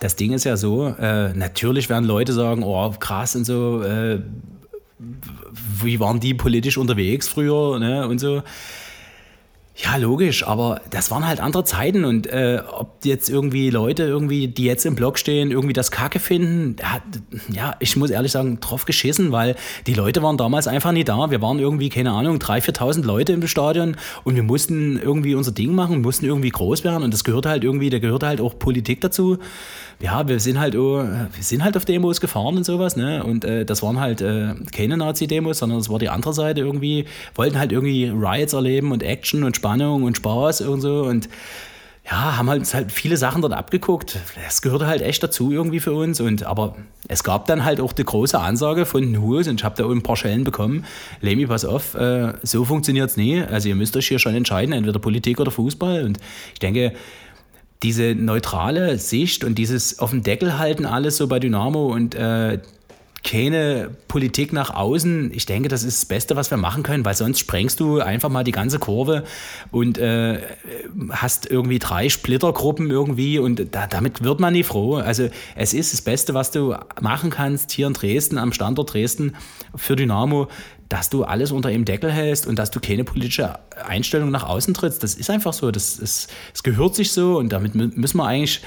das 0.01 0.17
Ding 0.17 0.33
ist 0.33 0.45
ja 0.45 0.57
so, 0.57 0.89
äh, 0.89 1.33
natürlich 1.35 1.89
werden 1.89 2.05
Leute 2.05 2.33
sagen, 2.33 2.63
oh 2.63 2.91
krass 2.99 3.37
und 3.37 3.45
so, 3.45 3.83
äh, 3.83 4.21
wie 5.83 6.01
waren 6.01 6.21
die 6.21 6.35
politisch 6.35 6.79
unterwegs 6.79 7.29
früher 7.29 7.79
ne, 7.79 8.07
und 8.07 8.19
so. 8.19 8.43
Ja, 9.75 9.97
logisch, 9.97 10.47
aber 10.47 10.83
das 10.91 11.11
waren 11.11 11.27
halt 11.27 11.41
andere 11.41 11.65
Zeiten 11.65 12.05
und 12.05 12.27
äh, 12.27 12.61
ob 12.71 13.07
jetzt 13.07 13.31
irgendwie 13.31 13.71
Leute 13.71 14.03
irgendwie, 14.03 14.47
die 14.47 14.65
jetzt 14.65 14.85
im 14.85 14.95
Blog 14.95 15.19
stehen, 15.19 15.51
irgendwie 15.51 15.73
das 15.73 15.91
Kacke 15.91 16.19
finden, 16.19 16.77
ja, 17.51 17.75
ich 17.81 17.97
muss 17.97 18.11
ehrlich 18.11 18.33
sagen, 18.33 18.61
drauf 18.61 18.85
geschissen, 18.85 19.33
weil 19.33 19.57
die 19.87 19.95
Leute 19.95 20.23
waren 20.23 20.37
damals 20.37 20.69
einfach 20.69 20.93
nie 20.93 21.05
da. 21.05 21.31
Wir 21.31 21.41
waren 21.41 21.59
irgendwie, 21.59 21.89
keine 21.89 22.11
Ahnung, 22.11 22.37
3.000, 22.37 22.77
4.000 22.77 23.05
Leute 23.05 23.33
im 23.33 23.47
Stadion 23.47 23.97
und 24.25 24.37
wir 24.37 24.43
mussten 24.43 24.99
irgendwie 24.99 25.35
unser 25.35 25.53
Ding 25.53 25.75
machen, 25.75 26.03
mussten 26.03 26.27
irgendwie 26.27 26.51
groß 26.51 26.85
werden 26.85 27.03
und 27.03 27.15
das 27.15 27.25
gehört 27.25 27.47
halt 27.47 27.65
irgendwie, 27.65 27.89
da 27.89 27.99
gehört 27.99 28.25
halt 28.25 28.43
auch 28.43 28.59
Politik 28.59 29.01
dazu. 29.01 29.39
Ja, 30.01 30.27
wir 30.27 30.41
sind 30.41 30.59
halt, 30.59 30.75
oh, 30.75 30.99
wir 30.99 31.43
sind 31.43 31.63
halt 31.63 31.77
auf 31.77 31.85
Demos 31.85 32.21
gefahren 32.21 32.57
und 32.57 32.65
sowas, 32.65 32.97
ne? 32.97 33.23
Und 33.23 33.45
äh, 33.45 33.65
das 33.65 33.85
waren 33.85 34.01
halt 34.01 34.21
äh, 34.21 34.55
keine 34.73 34.97
Nazi-Demos, 34.97 35.59
sondern 35.59 35.79
das 35.79 35.89
war 35.89 36.01
die 36.01 36.09
andere 36.09 36.35
Seite 36.35 36.61
irgendwie, 36.61 37.05
wollten 37.37 37.57
halt 37.57 37.71
irgendwie 37.71 38.07
Riots 38.07 38.53
erleben 38.53 38.91
und 38.91 39.05
Action 39.05 39.45
und 39.45 39.62
Spannung 39.63 40.03
und 40.03 40.17
Spaß 40.17 40.63
und 40.63 40.81
so 40.81 41.05
und 41.05 41.29
ja, 42.05 42.37
haben 42.37 42.51
halt, 42.51 42.75
halt 42.75 42.91
viele 42.91 43.17
Sachen 43.17 43.43
dort 43.43 43.53
abgeguckt. 43.53 44.19
Das 44.45 44.61
gehörte 44.61 44.89
halt 44.89 45.03
echt 45.03 45.23
dazu 45.23 45.53
irgendwie 45.53 45.79
für 45.79 45.93
uns. 45.93 46.21
Und, 46.21 46.43
aber 46.43 46.75
es 47.07 47.23
gab 47.23 47.47
dann 47.47 47.65
halt 47.65 47.81
auch 47.81 47.93
die 47.93 48.03
große 48.03 48.37
Ansage 48.37 48.87
von 48.87 49.13
Nuhus 49.13 49.47
und 49.47 49.61
ich 49.61 49.65
habe 49.65 49.81
da 49.81 49.89
ein 49.89 50.03
paar 50.03 50.17
Schellen 50.17 50.43
bekommen. 50.43 50.85
Lemi, 51.21 51.47
pass 51.47 51.65
auf, 51.65 51.95
äh, 51.95 52.33
so 52.43 52.65
funktioniert 52.65 53.11
es 53.11 53.17
nie. 53.17 53.41
Also 53.41 53.69
ihr 53.69 53.77
müsst 53.77 53.97
euch 53.97 54.09
hier 54.09 54.19
schon 54.19 54.35
entscheiden, 54.35 54.73
entweder 54.75 54.99
Politik 54.99 55.39
oder 55.39 55.53
Fußball. 55.53 56.03
Und 56.03 56.19
ich 56.55 56.59
denke, 56.59 56.93
diese 57.85 58.17
neutrale 58.17 58.99
Sicht 58.99 59.45
und 59.45 59.57
dieses 59.57 60.01
auf 60.01 60.11
dem 60.11 60.25
Deckel 60.25 60.59
halten 60.59 60.87
alles 60.87 61.17
so 61.17 61.29
bei 61.29 61.39
Dynamo 61.39 61.87
und 61.87 62.17
äh, 62.17 62.59
keine 63.25 63.91
Politik 64.09 64.53
nach 64.53 64.75
außen. 64.75 65.31
Ich 65.33 65.47
denke, 65.47 65.69
das 65.69 65.85
ist 65.85 66.03
das 66.03 66.07
Beste, 66.07 66.35
was 66.35 66.51
wir 66.51 66.59
machen 66.59 66.83
können, 66.83 67.05
weil 67.05 67.15
sonst 67.15 67.39
sprengst 67.39 67.79
du 67.79 68.01
einfach 68.01 68.29
mal 68.29 68.43
die 68.43 68.53
ganze 68.53 68.79
Kurve 68.79 69.25
und 69.71 69.99
äh, 69.99 70.41
hast 71.11 71.49
irgendwie 71.49 71.79
drei 71.79 72.09
Splittergruppen 72.09 72.91
irgendwie 72.91 73.39
und 73.39 73.75
da, 73.75 73.87
damit 73.87 74.25
wird 74.25 74.41
man 74.41 74.53
nie 74.53 74.65
froh. 74.65 74.97
Also 74.97 75.29
es 75.55 75.73
ist 75.73 75.93
das 75.93 76.03
Beste, 76.03 76.35
was 76.35 76.51
du 76.51 76.75
machen 77.01 77.31
kannst 77.31 77.71
hier 77.71 77.87
in 77.87 77.93
Dresden, 77.93 78.39
am 78.39 78.53
Standort 78.53 78.93
Dresden 78.93 79.37
für 79.77 79.95
Dynamo, 79.95 80.49
dass 80.89 81.09
du 81.09 81.25
alles 81.25 81.53
unter 81.53 81.71
dem 81.71 81.85
Deckel 81.85 82.11
hältst 82.11 82.47
und 82.47 82.59
dass 82.59 82.71
du 82.71 82.81
keine 82.81 83.05
politische 83.05 83.59
Einstellung 83.87 84.31
nach 84.31 84.45
außen 84.45 84.75
trittst. 84.75 85.03
Das 85.03 85.15
ist 85.15 85.31
einfach 85.31 85.53
so. 85.53 85.71
Das, 85.71 85.99
ist, 85.99 86.31
das 86.53 86.63
gehört 86.63 86.97
sich 86.97 87.13
so 87.13 87.39
und 87.39 87.51
damit 87.51 87.75
müssen 87.75 88.19
wir 88.19 88.27
eigentlich 88.27 88.61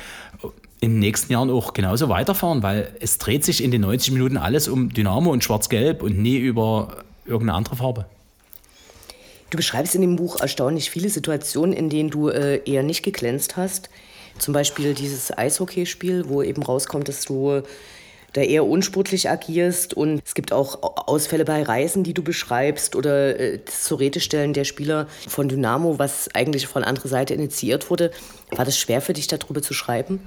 in 0.85 0.91
den 0.91 0.99
nächsten 0.99 1.33
Jahren 1.33 1.49
auch 1.49 1.73
genauso 1.73 2.09
weiterfahren, 2.09 2.63
weil 2.63 2.95
es 2.99 3.17
dreht 3.17 3.43
sich 3.43 3.63
in 3.63 3.71
den 3.71 3.81
90 3.81 4.13
Minuten 4.13 4.37
alles 4.37 4.67
um 4.67 4.93
Dynamo 4.93 5.31
und 5.31 5.43
Schwarz-Gelb 5.43 6.03
und 6.03 6.17
nie 6.17 6.37
über 6.37 7.03
irgendeine 7.25 7.57
andere 7.57 7.75
Farbe. 7.75 8.05
Du 9.49 9.57
beschreibst 9.57 9.95
in 9.95 10.01
dem 10.01 10.15
Buch 10.15 10.39
erstaunlich 10.39 10.89
viele 10.89 11.09
Situationen, 11.09 11.73
in 11.73 11.89
denen 11.89 12.09
du 12.09 12.29
äh, 12.29 12.61
eher 12.65 12.83
nicht 12.83 13.03
geglänzt 13.03 13.57
hast. 13.57 13.89
Zum 14.37 14.53
Beispiel 14.53 14.93
dieses 14.93 15.35
Eishockeyspiel, 15.35 16.27
wo 16.27 16.43
eben 16.43 16.61
rauskommt, 16.61 17.07
dass 17.07 17.21
du 17.23 17.61
da 18.33 18.41
eher 18.41 18.65
unsportlich 18.65 19.29
agierst. 19.29 19.93
Und 19.93 20.21
es 20.25 20.33
gibt 20.33 20.51
auch 20.51 20.79
Ausfälle 21.07 21.45
bei 21.45 21.63
Reisen, 21.63 22.03
die 22.03 22.13
du 22.13 22.21
beschreibst 22.21 22.95
oder 22.95 23.39
äh, 23.39 23.59
das 23.63 23.83
zur 23.83 23.99
Rede 23.99 24.19
der 24.19 24.63
Spieler 24.65 25.07
von 25.27 25.47
Dynamo, 25.47 25.97
was 25.99 26.29
eigentlich 26.35 26.67
von 26.67 26.83
anderer 26.83 27.07
Seite 27.07 27.33
initiiert 27.33 27.89
wurde. 27.89 28.11
War 28.51 28.65
das 28.65 28.77
schwer 28.77 29.01
für 29.01 29.13
dich, 29.13 29.27
darüber 29.27 29.61
zu 29.61 29.73
schreiben? 29.73 30.19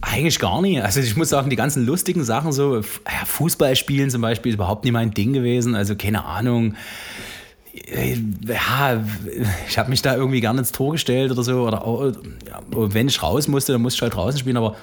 Eigentlich 0.00 0.38
gar 0.38 0.62
nicht. 0.62 0.82
Also 0.82 1.00
ich 1.00 1.16
muss 1.16 1.28
sagen, 1.28 1.50
die 1.50 1.56
ganzen 1.56 1.84
lustigen 1.84 2.22
Sachen, 2.22 2.52
so 2.52 2.76
ja, 2.76 2.82
Fußballspielen 3.26 4.10
zum 4.10 4.22
Beispiel, 4.22 4.50
ist 4.50 4.56
überhaupt 4.56 4.84
nicht 4.84 4.92
mein 4.92 5.10
Ding 5.10 5.32
gewesen. 5.32 5.74
Also 5.74 5.96
keine 5.96 6.24
Ahnung. 6.24 6.74
Äh, 7.86 8.16
ja, 8.46 9.02
ich 9.68 9.78
habe 9.78 9.90
mich 9.90 10.02
da 10.02 10.14
irgendwie 10.14 10.40
gerne 10.40 10.60
ins 10.60 10.72
Tor 10.72 10.92
gestellt 10.92 11.32
oder 11.32 11.42
so. 11.42 11.66
Oder 11.66 12.12
ja, 12.46 12.60
wenn 12.70 13.08
ich 13.08 13.22
raus 13.22 13.48
musste, 13.48 13.72
dann 13.72 13.82
musste 13.82 13.98
ich 13.98 14.02
halt 14.02 14.14
draußen 14.14 14.38
spielen. 14.38 14.56
Aber 14.56 14.76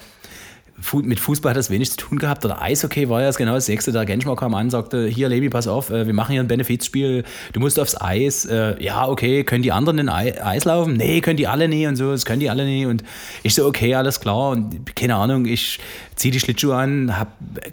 mit 1.02 1.18
Fußball 1.20 1.50
hat 1.50 1.56
das 1.56 1.70
wenig 1.70 1.90
zu 1.90 1.96
tun 1.96 2.18
gehabt. 2.18 2.44
Oder 2.44 2.60
Eishockey 2.60 3.08
war 3.08 3.22
ja 3.22 3.30
genau 3.30 3.54
das 3.54 3.66
Sechste. 3.66 3.92
Der 3.92 4.04
Genschmar 4.04 4.36
kam 4.36 4.54
an, 4.54 4.70
sagte, 4.70 5.06
hier 5.06 5.28
Levi, 5.28 5.48
pass 5.48 5.66
auf, 5.68 5.90
äh, 5.90 6.06
wir 6.06 6.14
machen 6.14 6.32
hier 6.32 6.40
ein 6.40 6.48
Benefizspiel, 6.48 7.24
du 7.52 7.60
musst 7.60 7.80
aufs 7.80 8.00
Eis. 8.00 8.44
Äh, 8.44 8.82
ja, 8.82 9.08
okay, 9.08 9.44
können 9.44 9.62
die 9.62 9.72
anderen 9.72 9.98
in 9.98 10.08
Eis 10.08 10.64
laufen? 10.64 10.94
Nee, 10.94 11.20
können 11.20 11.36
die 11.36 11.46
alle 11.46 11.68
nie 11.68 11.86
und 11.86 11.96
so, 11.96 12.10
das 12.10 12.24
können 12.24 12.40
die 12.40 12.50
alle 12.50 12.64
nie. 12.64 12.86
Und 12.86 13.02
ich 13.42 13.54
so, 13.54 13.66
okay, 13.66 13.94
alles 13.94 14.20
klar. 14.20 14.50
Und 14.50 14.94
keine 14.94 15.16
Ahnung, 15.16 15.46
ich 15.46 15.78
ziehe 16.16 16.32
die 16.32 16.40
Schlittschuhe 16.40 16.74
an, 16.74 17.18
hab, 17.18 17.28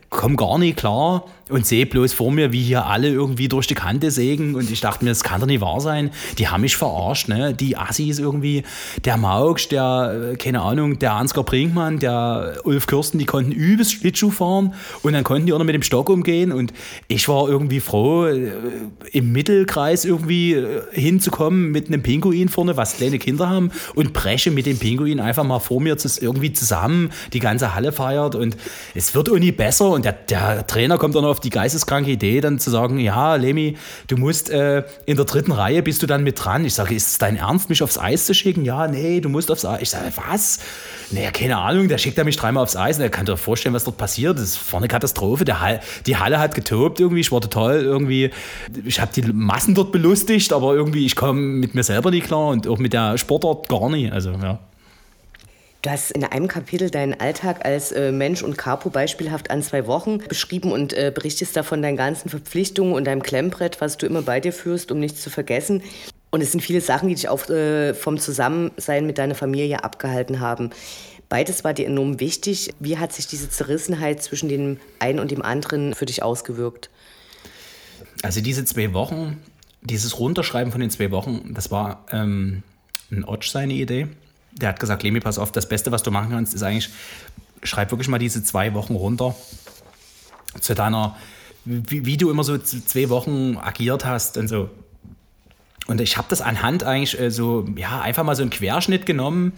komm 0.10 0.36
gar 0.36 0.60
nicht 0.60 0.78
klar 0.78 1.26
und 1.50 1.66
sehe 1.66 1.86
bloß 1.86 2.14
vor 2.14 2.32
mir, 2.32 2.52
wie 2.52 2.62
hier 2.62 2.86
alle 2.86 3.10
irgendwie 3.10 3.48
durch 3.48 3.68
die 3.68 3.74
Kante 3.74 4.12
sägen. 4.12 4.56
Und 4.56 4.72
ich 4.72 4.82
dachte 4.82 5.04
mir, 5.04 5.12
das 5.12 5.24
kann 5.24 5.40
doch 5.40 5.48
nicht 5.48 5.62
wahr 5.62 5.80
sein. 5.82 6.12
Die 6.38 6.48
haben 6.48 6.62
mich 6.62 6.76
verarscht, 6.76 7.28
ne? 7.28 7.54
Die 7.54 7.78
Assis 7.78 8.20
irgendwie, 8.20 8.64
der 9.06 9.18
Maugsch, 9.18 9.70
der, 9.70 10.32
äh, 10.34 10.36
keine 10.36 10.62
Ahnung, 10.62 11.00
der 11.00 11.14
Ansgar 11.14 11.44
Brinkmann, 11.44 12.00
der 12.00 12.62
Ulf 12.64 12.88
Kürsten, 12.88 13.20
die 13.20 13.26
konnten 13.26 13.52
übelst 13.52 13.94
Schlittschuh 13.94 14.32
fahren 14.32 14.74
und 15.04 15.14
dann 15.14 15.24
konnten 15.24 15.46
die 15.46 15.54
auch 15.54 15.60
noch 15.60 15.66
mit 15.66 15.76
dem 15.76 15.84
Stock 15.84 16.10
umgehen. 16.10 16.52
Und 16.52 16.74
ich 17.08 17.28
war 17.30 17.48
irgendwie 17.48 17.80
froh, 17.80 18.26
äh, 18.26 18.52
im 19.12 19.32
Mittelkreis 19.32 20.06
irgendwie 20.06 20.54
äh, 20.54 20.82
hinzukommen 20.92 21.72
mit 21.72 21.88
einem 21.88 22.04
Pinguin 22.04 22.50
vorne, 22.50 22.78
was 22.78 22.98
kleine 22.98 23.20
Kinder 23.20 23.50
haben, 23.50 23.72
und 23.96 24.14
breche 24.14 24.52
mit 24.52 24.66
dem 24.66 24.80
Pinguin 24.80 25.20
einfach 25.20 25.44
mal 25.44 25.60
vor 25.60 25.80
mir 25.80 25.98
irgendwie 26.20 26.52
zusammen. 26.52 27.12
Die 27.34 27.40
ganze 27.40 27.76
Halle 27.76 27.92
feiert 27.92 28.33
und 28.36 28.58
es 28.96 29.16
wird 29.16 29.28
irgendwie 29.28 29.52
besser. 29.52 29.90
Und 29.90 30.06
der, 30.06 30.14
der 30.14 30.68
Trainer 30.68 30.98
kommt 30.98 31.16
dann 31.16 31.26
auf 31.26 31.40
die 31.40 31.50
geisteskranke 31.50 32.12
Idee, 32.12 32.42
dann 32.42 32.60
zu 32.60 32.70
sagen: 32.70 33.00
Ja, 33.00 33.36
Lemi, 33.36 33.78
du 34.08 34.18
musst 34.18 34.50
äh, 34.50 34.84
in 35.06 35.18
der 35.18 35.26
dritten 35.26 35.52
Reihe 35.52 35.84
bist 35.84 36.02
du 36.02 36.08
dann 36.08 36.24
mit 36.24 36.44
dran. 36.44 36.66
Ich 36.66 36.74
sage: 36.74 36.96
Ist 36.96 37.08
es 37.08 37.18
dein 37.18 37.38
Ernst, 37.38 37.70
mich 37.70 37.84
aufs 37.84 37.98
Eis 37.98 38.26
zu 38.26 38.34
schicken? 38.34 38.66
Ja, 38.66 38.88
nee, 38.88 39.20
du 39.20 39.30
musst 39.30 39.52
aufs 39.52 39.66
Eis. 39.66 39.82
Ich 39.82 39.90
sage: 39.90 40.12
Was? 40.28 40.60
Naja, 41.12 41.32
keine 41.32 41.58
Ahnung, 41.58 41.88
der 41.88 41.98
schickt 41.98 42.18
er 42.18 42.24
mich 42.24 42.38
dreimal 42.38 42.64
aufs 42.64 42.76
Eis 42.76 42.98
und 42.98 43.04
er 43.04 43.10
kann 43.10 43.26
dir 43.26 43.38
vorstellen, 43.38 43.76
was 43.76 43.84
dort 43.84 43.98
passiert. 43.98 44.38
Das 44.38 44.46
ist 44.46 44.58
vorne 44.58 44.88
Katastrophe. 44.88 45.46
Der 45.46 45.62
Hall, 45.62 45.80
die 46.06 46.18
Halle 46.18 46.40
hat 46.40 46.56
getobt 46.56 47.00
irgendwie, 47.00 47.22
ich 47.22 47.32
war 47.32 47.42
total 47.42 47.82
irgendwie, 47.82 48.32
ich 48.86 49.00
habe 49.00 49.12
die 49.14 49.22
Massen 49.22 49.76
dort 49.76 49.92
belustigt, 49.92 50.54
aber 50.54 50.74
irgendwie, 50.74 51.06
ich 51.06 51.16
komme 51.16 51.40
mit 51.40 51.76
mir 51.76 51.84
selber 51.84 52.12
nicht 52.12 52.28
klar 52.28 52.48
und 52.48 52.68
auch 52.68 52.80
mit 52.80 52.94
der 52.94 53.18
Sportart 53.18 53.70
gar 53.70 53.90
nicht. 53.90 54.12
Also, 54.12 54.32
ja. 54.32 54.60
Du 55.84 55.90
hast 55.90 56.12
in 56.12 56.24
einem 56.24 56.48
Kapitel 56.48 56.90
deinen 56.90 57.20
Alltag 57.20 57.66
als 57.66 57.92
äh, 57.92 58.14
Mensch 58.14 58.42
und 58.42 58.58
Capo 58.58 58.90
beispielhaft 58.90 59.52
an 59.52 59.62
zwei 59.62 59.86
Wochen 59.86 60.20
beschrieben 60.20 60.72
und 60.72 60.94
äh, 60.94 61.12
berichtest 61.14 61.58
davon 61.58 61.82
deinen 61.82 61.98
ganzen 61.98 62.30
Verpflichtungen 62.30 62.94
und 62.94 63.04
deinem 63.04 63.22
Klemmbrett, 63.22 63.82
was 63.82 63.98
du 63.98 64.06
immer 64.06 64.22
bei 64.22 64.40
dir 64.40 64.54
führst, 64.54 64.94
um 64.94 65.00
nichts 65.02 65.22
zu 65.22 65.30
vergessen. 65.30 65.84
Und 66.32 66.40
es 66.40 66.54
sind 66.54 66.62
viele 66.62 66.80
Sachen, 66.80 67.10
die 67.10 67.16
dich 67.16 67.28
auch 67.28 67.50
äh, 67.50 67.94
vom 67.94 68.18
Zusammensein 68.18 69.06
mit 69.06 69.18
deiner 69.18 69.36
Familie 69.36 69.84
abgehalten 69.84 70.40
haben. 70.40 70.70
Beides 71.28 71.66
war 71.66 71.74
dir 71.74 71.88
enorm 71.88 72.22
wichtig. 72.22 72.74
Wie 72.80 72.98
hat 72.98 73.12
sich 73.12 73.28
diese 73.28 73.50
Zerrissenheit 73.50 74.24
zwischen 74.24 74.48
dem 74.48 74.80
einen 75.00 75.20
und 75.20 75.32
dem 75.32 75.42
anderen 75.42 75.96
für 75.96 76.06
dich 76.06 76.24
ausgewirkt? 76.24 76.90
Also 78.22 78.40
diese 78.40 78.64
zwei 78.64 78.94
Wochen, 78.94 79.42
dieses 79.82 80.18
Runterschreiben 80.18 80.72
von 80.72 80.80
den 80.80 80.92
zwei 80.92 81.12
Wochen, 81.12 81.54
das 81.54 81.72
war 81.72 82.06
ähm, 82.10 82.64
ein 83.12 83.26
Otsch 83.26 83.50
seine 83.50 83.74
Idee. 83.74 84.08
Der 84.58 84.70
hat 84.70 84.80
gesagt, 84.80 85.04
Lemi, 85.04 85.20
pass 85.20 85.38
auf, 85.38 85.52
das 85.52 85.68
Beste, 85.68 85.92
was 85.92 86.04
du 86.04 86.12
machen 86.12 86.30
kannst, 86.32 86.54
ist 86.54 86.64
eigentlich, 86.64 86.90
schreib 87.64 87.92
wirklich 87.92 88.08
mal 88.08 88.20
diese 88.20 88.44
zwei 88.44 88.74
Wochen 88.74 88.96
runter 88.96 89.36
zu 90.60 90.76
deiner, 90.76 91.16
wie, 91.66 92.06
wie 92.06 92.18
du 92.18 92.30
immer 92.30 92.44
so 92.44 92.58
zwei 92.58 93.10
Wochen 93.10 93.58
agiert 93.58 94.06
hast 94.06 94.38
und 94.38 94.48
so. 94.48 94.70
Und 95.88 96.00
ich 96.00 96.18
habe 96.18 96.28
das 96.30 96.42
anhand 96.42 96.84
eigentlich 96.84 97.20
äh, 97.20 97.30
so, 97.30 97.66
ja, 97.76 98.02
einfach 98.02 98.24
mal 98.24 98.36
so 98.36 98.42
einen 98.42 98.52
Querschnitt 98.52 99.06
genommen, 99.06 99.54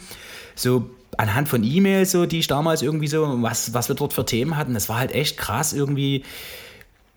so 0.56 0.90
anhand 1.18 1.48
von 1.48 1.64
E-Mails, 1.64 2.12
so, 2.12 2.26
die 2.26 2.40
ich 2.40 2.48
damals 2.48 2.82
irgendwie 2.82 3.08
so, 3.08 3.42
was, 3.42 3.74
was 3.74 3.90
wir 3.90 3.96
dort 3.96 4.14
für 4.14 4.26
Themen 4.26 4.58
hatten. 4.58 4.74
Das 4.74 4.90
war 4.90 4.98
halt 4.98 5.14
echt 5.14 5.38
krass 5.38 5.74
irgendwie, 5.74 6.24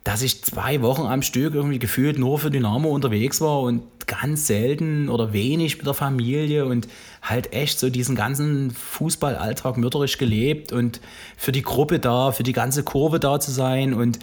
dass 0.09 0.23
ich 0.23 0.43
zwei 0.43 0.81
Wochen 0.81 1.03
am 1.03 1.21
Stück 1.21 1.55
irgendwie 1.55 1.79
gefühlt 1.79 2.19
nur 2.19 2.39
für 2.39 2.51
Dynamo 2.51 2.89
unterwegs 2.89 3.43
war 3.43 3.61
und 3.61 3.83
ganz 4.07 4.47
selten 4.47 5.11
oder 5.11 5.35
wenig 5.35 5.77
mit 5.77 5.87
der 5.87 5.93
Familie 5.93 6.65
und 6.65 6.89
halt 7.21 7.53
echt 7.53 7.79
so 7.79 7.91
diesen 7.91 8.17
ganzen 8.17 8.71
Fußballalltag 8.71 9.77
mütterisch 9.77 10.17
gelebt 10.17 10.73
und 10.73 11.03
für 11.37 11.53
die 11.53 11.61
Gruppe 11.61 11.99
da, 11.99 12.33
für 12.33 12.43
die 12.43 12.55
ganze 12.55 12.85
Kurve 12.85 13.21
da 13.21 13.39
zu 13.39 13.51
sein 13.51 13.93
und 13.93 14.19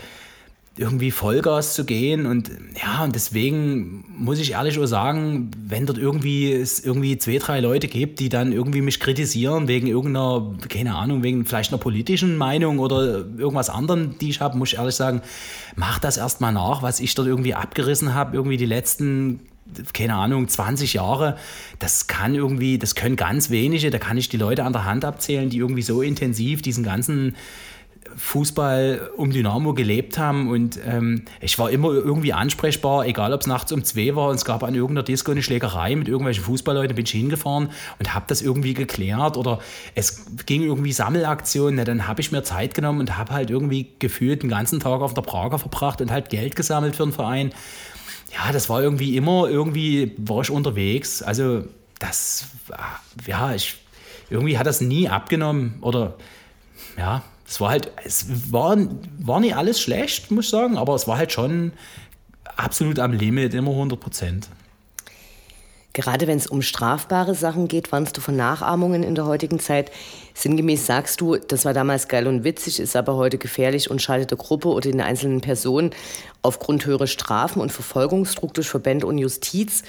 irgendwie 0.78 1.12
Vollgas 1.12 1.74
zu 1.74 1.86
gehen 1.86 2.26
und 2.26 2.52
ja, 2.82 3.06
und 3.06 3.16
deswegen 3.16 4.04
muss 4.18 4.40
ich 4.40 4.52
ehrlich 4.52 4.78
auch 4.78 4.86
sagen, 4.86 5.50
wenn 5.58 5.86
dort 5.86 5.98
irgendwie 5.98 6.52
es 6.52 6.84
irgendwie 6.84 7.18
zwei, 7.18 7.38
drei 7.38 7.62
Leute 7.62 7.88
gibt, 7.88 8.20
die 8.20 8.28
dann 8.28 8.52
irgendwie 8.52 8.82
mich 8.82 9.00
kritisieren 9.00 9.70
wegen 9.70 9.88
irgendeiner, 9.88 10.54
keine 10.68 10.96
Ahnung, 10.96 11.24
wegen 11.24 11.46
vielleicht 11.46 11.72
einer 11.72 11.80
politischen 11.80 12.36
Meinung 12.36 12.80
oder 12.80 13.26
irgendwas 13.38 13.70
anderem, 13.70 14.18
die 14.20 14.30
ich 14.30 14.42
habe, 14.42 14.58
muss 14.58 14.74
ich 14.74 14.80
ehrlich 14.80 14.96
sagen, 14.96 15.22
mach 15.78 16.00
das 16.00 16.18
erstmal 16.18 16.52
nach, 16.52 16.82
was 16.82 17.00
ich 17.00 17.16
dort 17.16 17.30
irgendwie 17.30 17.54
abgerissen 17.54 18.14
habe, 18.14 18.36
irgendwie 18.36 18.58
die 18.58 18.66
letzten 18.66 19.40
keine 19.94 20.14
Ahnung, 20.14 20.48
20 20.48 20.94
Jahre, 20.94 21.38
das 21.80 22.06
kann 22.06 22.36
irgendwie, 22.36 22.78
das 22.78 22.94
können 22.94 23.16
ganz 23.16 23.50
wenige, 23.50 23.90
da 23.90 23.98
kann 23.98 24.16
ich 24.16 24.30
die 24.30 24.38
Leute 24.38 24.64
an 24.64 24.74
der 24.74 24.86
Hand 24.86 25.04
abzählen, 25.04 25.50
die 25.50 25.58
irgendwie 25.58 25.82
so 25.82 26.04
intensiv 26.04 26.62
diesen 26.62 26.84
ganzen 26.84 27.36
Fußball 28.16 29.10
um 29.18 29.32
Dynamo 29.32 29.74
gelebt 29.74 30.18
haben 30.18 30.50
und 30.50 30.80
ähm, 30.86 31.26
ich 31.42 31.60
war 31.60 31.70
immer 31.70 31.90
irgendwie 31.90 32.34
ansprechbar, 32.34 33.06
egal 33.06 33.34
ob 33.34 33.42
es 33.42 33.48
nachts 33.48 33.72
um 33.72 33.84
zwei 33.84 34.16
war 34.16 34.30
und 34.30 34.36
es 34.36 34.46
gab 34.46 34.64
an 34.64 34.74
irgendeiner 34.74 35.04
Disco 35.04 35.32
eine 35.32 35.44
Schlägerei 35.44 35.96
mit 35.96 36.08
irgendwelchen 36.08 36.44
Fußballleuten, 36.44 36.96
bin 36.96 37.06
ich 37.06 37.12
hingefahren 37.12 37.70
und 38.00 38.14
habe 38.14 38.26
das 38.28 38.42
irgendwie 38.42 38.74
geklärt 38.74 39.38
oder 39.38 39.60
es 39.96 40.26
ging 40.46 40.64
irgendwie 40.64 40.94
Sammelaktionen, 40.94 41.84
dann 41.84 42.08
habe 42.08 42.22
ich 42.22 42.32
mir 42.32 42.44
Zeit 42.44 42.74
genommen 42.74 43.02
und 43.02 43.18
habe 43.18 43.34
halt 43.34 43.50
irgendwie 43.50 43.90
gefühlt 44.00 44.44
den 44.44 44.50
ganzen 44.50 44.80
Tag 44.80 45.02
auf 45.02 45.14
der 45.14 45.24
Prager 45.24 45.60
verbracht 45.60 46.00
und 46.00 46.12
halt 46.12 46.30
Geld 46.30 46.56
gesammelt 46.56 46.96
für 46.96 47.04
den 47.04 47.12
Verein. 47.12 47.54
Ja, 48.34 48.52
das 48.52 48.70
war 48.70 48.82
irgendwie 48.82 49.18
immer, 49.18 49.50
irgendwie 49.50 50.14
war 50.18 50.42
ich 50.42 50.50
unterwegs. 50.50 51.22
Also 51.22 51.64
das, 52.00 52.48
ja, 53.26 53.54
ich, 53.54 53.76
irgendwie 54.30 54.58
hat 54.58 54.68
das 54.68 54.82
nie 54.82 55.10
abgenommen 55.10 55.80
oder 55.82 56.16
ja, 56.98 57.24
es 57.48 57.62
war 57.62 57.70
halt, 57.70 57.92
es 58.04 58.52
war, 58.52 58.78
war 59.20 59.40
nicht 59.40 59.56
alles 59.56 59.80
schlecht, 59.80 60.32
muss 60.32 60.46
ich 60.46 60.52
sagen, 60.52 60.78
aber 60.78 60.96
es 60.96 61.08
war 61.08 61.18
halt 61.18 61.32
schon 61.32 61.74
absolut 62.56 63.00
am 63.00 63.14
Limit, 63.14 63.54
immer 63.54 63.72
100 63.72 64.00
Prozent. 64.00 64.50
Gerade 65.94 66.28
wenn 66.28 66.38
es 66.38 66.48
um 66.48 66.62
strafbare 66.62 67.36
Sachen 67.36 67.70
geht, 67.70 67.94
warnst 67.94 68.18
du 68.18 68.22
von 68.22 68.36
Nachahmungen 68.36 69.02
in 69.02 69.16
der 69.16 69.28
heutigen 69.28 69.62
Zeit. 69.62 69.92
Sinngemäß 70.34 70.86
sagst 70.86 71.22
du, 71.22 71.38
das 71.38 71.64
war 71.64 71.74
damals 71.74 72.10
geil 72.10 72.28
und 72.28 72.44
witzig, 72.44 72.82
ist 72.82 72.98
aber 72.98 73.16
heute 73.16 73.38
gefährlich 73.38 73.90
und 73.90 74.02
schadet 74.02 74.30
der 74.30 74.38
Gruppe 74.38 74.68
oder 74.68 74.92
den 74.92 75.00
einzelnen 75.00 75.40
Personen 75.40 75.92
aufgrund 76.42 76.86
höherer 76.86 77.08
Strafen 77.08 77.62
und 77.62 77.72
Verfolgungsdruck 77.72 78.54
durch 78.54 78.68
Verbände 78.68 79.06
und 79.06 79.20
Justiz. 79.20 79.84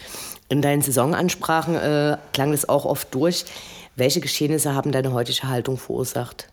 In 0.48 0.62
deinen 0.62 0.80
Saisonansprachen 0.80 1.74
äh, 1.74 2.18
klang 2.32 2.52
das 2.52 2.68
auch 2.68 2.84
oft 2.84 3.12
durch. 3.12 3.44
Welche 3.96 4.20
Geschehnisse 4.20 4.74
haben 4.74 4.92
deine 4.92 5.12
heutige 5.12 5.48
Haltung 5.48 5.76
verursacht? 5.76 6.46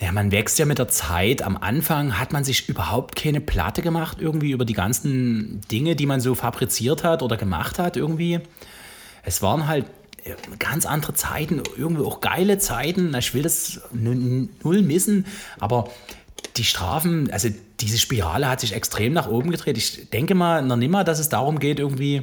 Ja, 0.00 0.12
man 0.12 0.30
wächst 0.30 0.58
ja 0.58 0.64
mit 0.64 0.78
der 0.78 0.88
Zeit. 0.88 1.42
Am 1.42 1.56
Anfang 1.56 2.18
hat 2.20 2.32
man 2.32 2.44
sich 2.44 2.68
überhaupt 2.68 3.16
keine 3.16 3.40
Platte 3.40 3.82
gemacht, 3.82 4.18
irgendwie 4.20 4.52
über 4.52 4.64
die 4.64 4.74
ganzen 4.74 5.60
Dinge, 5.72 5.96
die 5.96 6.06
man 6.06 6.20
so 6.20 6.36
fabriziert 6.36 7.02
hat 7.02 7.22
oder 7.22 7.36
gemacht 7.36 7.78
hat, 7.80 7.96
irgendwie. 7.96 8.40
Es 9.24 9.42
waren 9.42 9.66
halt 9.66 9.86
äh, 10.22 10.34
ganz 10.60 10.86
andere 10.86 11.14
Zeiten, 11.14 11.62
irgendwie 11.76 12.04
auch 12.04 12.20
geile 12.20 12.58
Zeiten. 12.58 13.12
Ich 13.16 13.34
will 13.34 13.42
das 13.42 13.80
null 13.92 14.82
missen, 14.82 15.26
aber 15.58 15.90
die 16.56 16.64
Strafen, 16.64 17.30
also 17.32 17.48
diese 17.80 17.98
Spirale 17.98 18.48
hat 18.48 18.60
sich 18.60 18.74
extrem 18.74 19.12
nach 19.12 19.28
oben 19.28 19.50
gedreht. 19.50 19.76
Ich 19.76 20.10
denke 20.10 20.36
mal 20.36 20.62
noch 20.62 20.76
nimmer, 20.76 21.02
dass 21.02 21.18
es 21.18 21.28
darum 21.28 21.58
geht, 21.58 21.80
irgendwie 21.80 22.22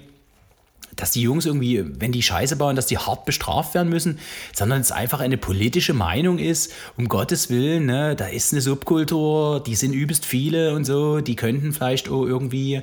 dass 0.96 1.12
die 1.12 1.22
Jungs 1.22 1.46
irgendwie, 1.46 1.84
wenn 2.00 2.12
die 2.12 2.22
Scheiße 2.22 2.56
bauen, 2.56 2.76
dass 2.76 2.88
die 2.88 2.98
hart 2.98 3.26
bestraft 3.26 3.74
werden 3.74 3.90
müssen, 3.90 4.20
sondern 4.54 4.82
es 4.82 4.92
einfach 4.92 5.20
eine 5.20 5.38
politische 5.38 5.94
Meinung 5.94 6.40
ist, 6.40 6.72
um 6.98 7.08
Gottes 7.08 7.50
Willen, 7.50 7.86
ne, 7.86 8.16
da 8.16 8.28
ist 8.28 8.54
eine 8.54 8.62
Subkultur, 8.62 9.62
die 9.64 9.76
sind 9.76 9.94
übelst 9.94 10.26
viele 10.26 10.74
und 10.74 10.86
so, 10.86 11.22
die 11.22 11.36
könnten 11.36 11.74
vielleicht 11.74 12.08
irgendwie 12.08 12.82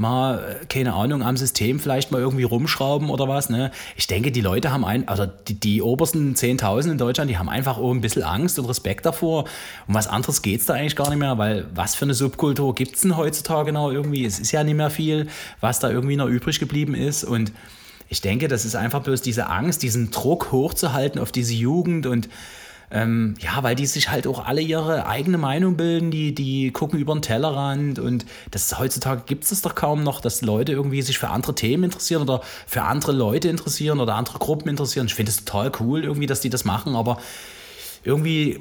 mal, 0.00 0.56
keine 0.68 0.94
Ahnung, 0.94 1.22
am 1.22 1.36
System 1.36 1.78
vielleicht 1.78 2.10
mal 2.10 2.20
irgendwie 2.20 2.42
rumschrauben 2.42 3.10
oder 3.10 3.28
was. 3.28 3.50
Ne? 3.50 3.70
Ich 3.96 4.06
denke, 4.06 4.32
die 4.32 4.40
Leute 4.40 4.72
haben 4.72 4.84
ein, 4.84 5.06
also 5.06 5.26
die, 5.26 5.54
die 5.54 5.82
obersten 5.82 6.34
10.000 6.34 6.92
in 6.92 6.98
Deutschland, 6.98 7.30
die 7.30 7.38
haben 7.38 7.48
einfach 7.48 7.78
auch 7.78 7.92
ein 7.92 8.00
bisschen 8.00 8.22
Angst 8.22 8.58
und 8.58 8.64
Respekt 8.64 9.06
davor. 9.06 9.44
Um 9.86 9.94
was 9.94 10.08
anderes 10.08 10.42
geht 10.42 10.60
es 10.60 10.66
da 10.66 10.74
eigentlich 10.74 10.96
gar 10.96 11.10
nicht 11.10 11.18
mehr, 11.18 11.38
weil 11.38 11.66
was 11.74 11.94
für 11.94 12.06
eine 12.06 12.14
Subkultur 12.14 12.74
gibt 12.74 12.96
es 12.96 13.02
denn 13.02 13.16
heutzutage 13.16 13.72
noch 13.72 13.90
irgendwie? 13.90 14.24
Es 14.24 14.40
ist 14.40 14.50
ja 14.50 14.64
nicht 14.64 14.76
mehr 14.76 14.90
viel, 14.90 15.28
was 15.60 15.78
da 15.78 15.90
irgendwie 15.90 16.16
noch 16.16 16.28
übrig 16.28 16.58
geblieben 16.58 16.94
ist 16.94 17.22
und 17.22 17.52
ich 18.08 18.20
denke, 18.20 18.48
das 18.48 18.64
ist 18.64 18.74
einfach 18.74 19.02
bloß 19.02 19.22
diese 19.22 19.48
Angst, 19.48 19.84
diesen 19.84 20.10
Druck 20.10 20.50
hochzuhalten 20.50 21.20
auf 21.20 21.30
diese 21.30 21.54
Jugend 21.54 22.06
und 22.06 22.28
ähm, 22.90 23.34
ja, 23.40 23.62
weil 23.62 23.76
die 23.76 23.86
sich 23.86 24.10
halt 24.10 24.26
auch 24.26 24.44
alle 24.44 24.60
ihre 24.60 25.06
eigene 25.06 25.38
Meinung 25.38 25.76
bilden, 25.76 26.10
die, 26.10 26.34
die 26.34 26.72
gucken 26.72 26.98
über 26.98 27.14
den 27.14 27.22
Tellerrand 27.22 27.98
und 27.98 28.26
das 28.50 28.78
heutzutage 28.78 29.22
gibt 29.26 29.50
es 29.50 29.62
doch 29.62 29.74
kaum 29.74 30.02
noch, 30.02 30.20
dass 30.20 30.42
Leute 30.42 30.72
irgendwie 30.72 31.02
sich 31.02 31.18
für 31.18 31.28
andere 31.28 31.54
Themen 31.54 31.84
interessieren 31.84 32.22
oder 32.22 32.40
für 32.66 32.82
andere 32.82 33.12
Leute 33.12 33.48
interessieren 33.48 34.00
oder 34.00 34.16
andere 34.16 34.38
Gruppen 34.38 34.68
interessieren. 34.68 35.06
Ich 35.06 35.14
finde 35.14 35.30
es 35.30 35.44
total 35.44 35.70
cool 35.80 36.02
irgendwie, 36.02 36.26
dass 36.26 36.40
die 36.40 36.50
das 36.50 36.64
machen, 36.64 36.96
aber 36.96 37.18
irgendwie 38.02 38.58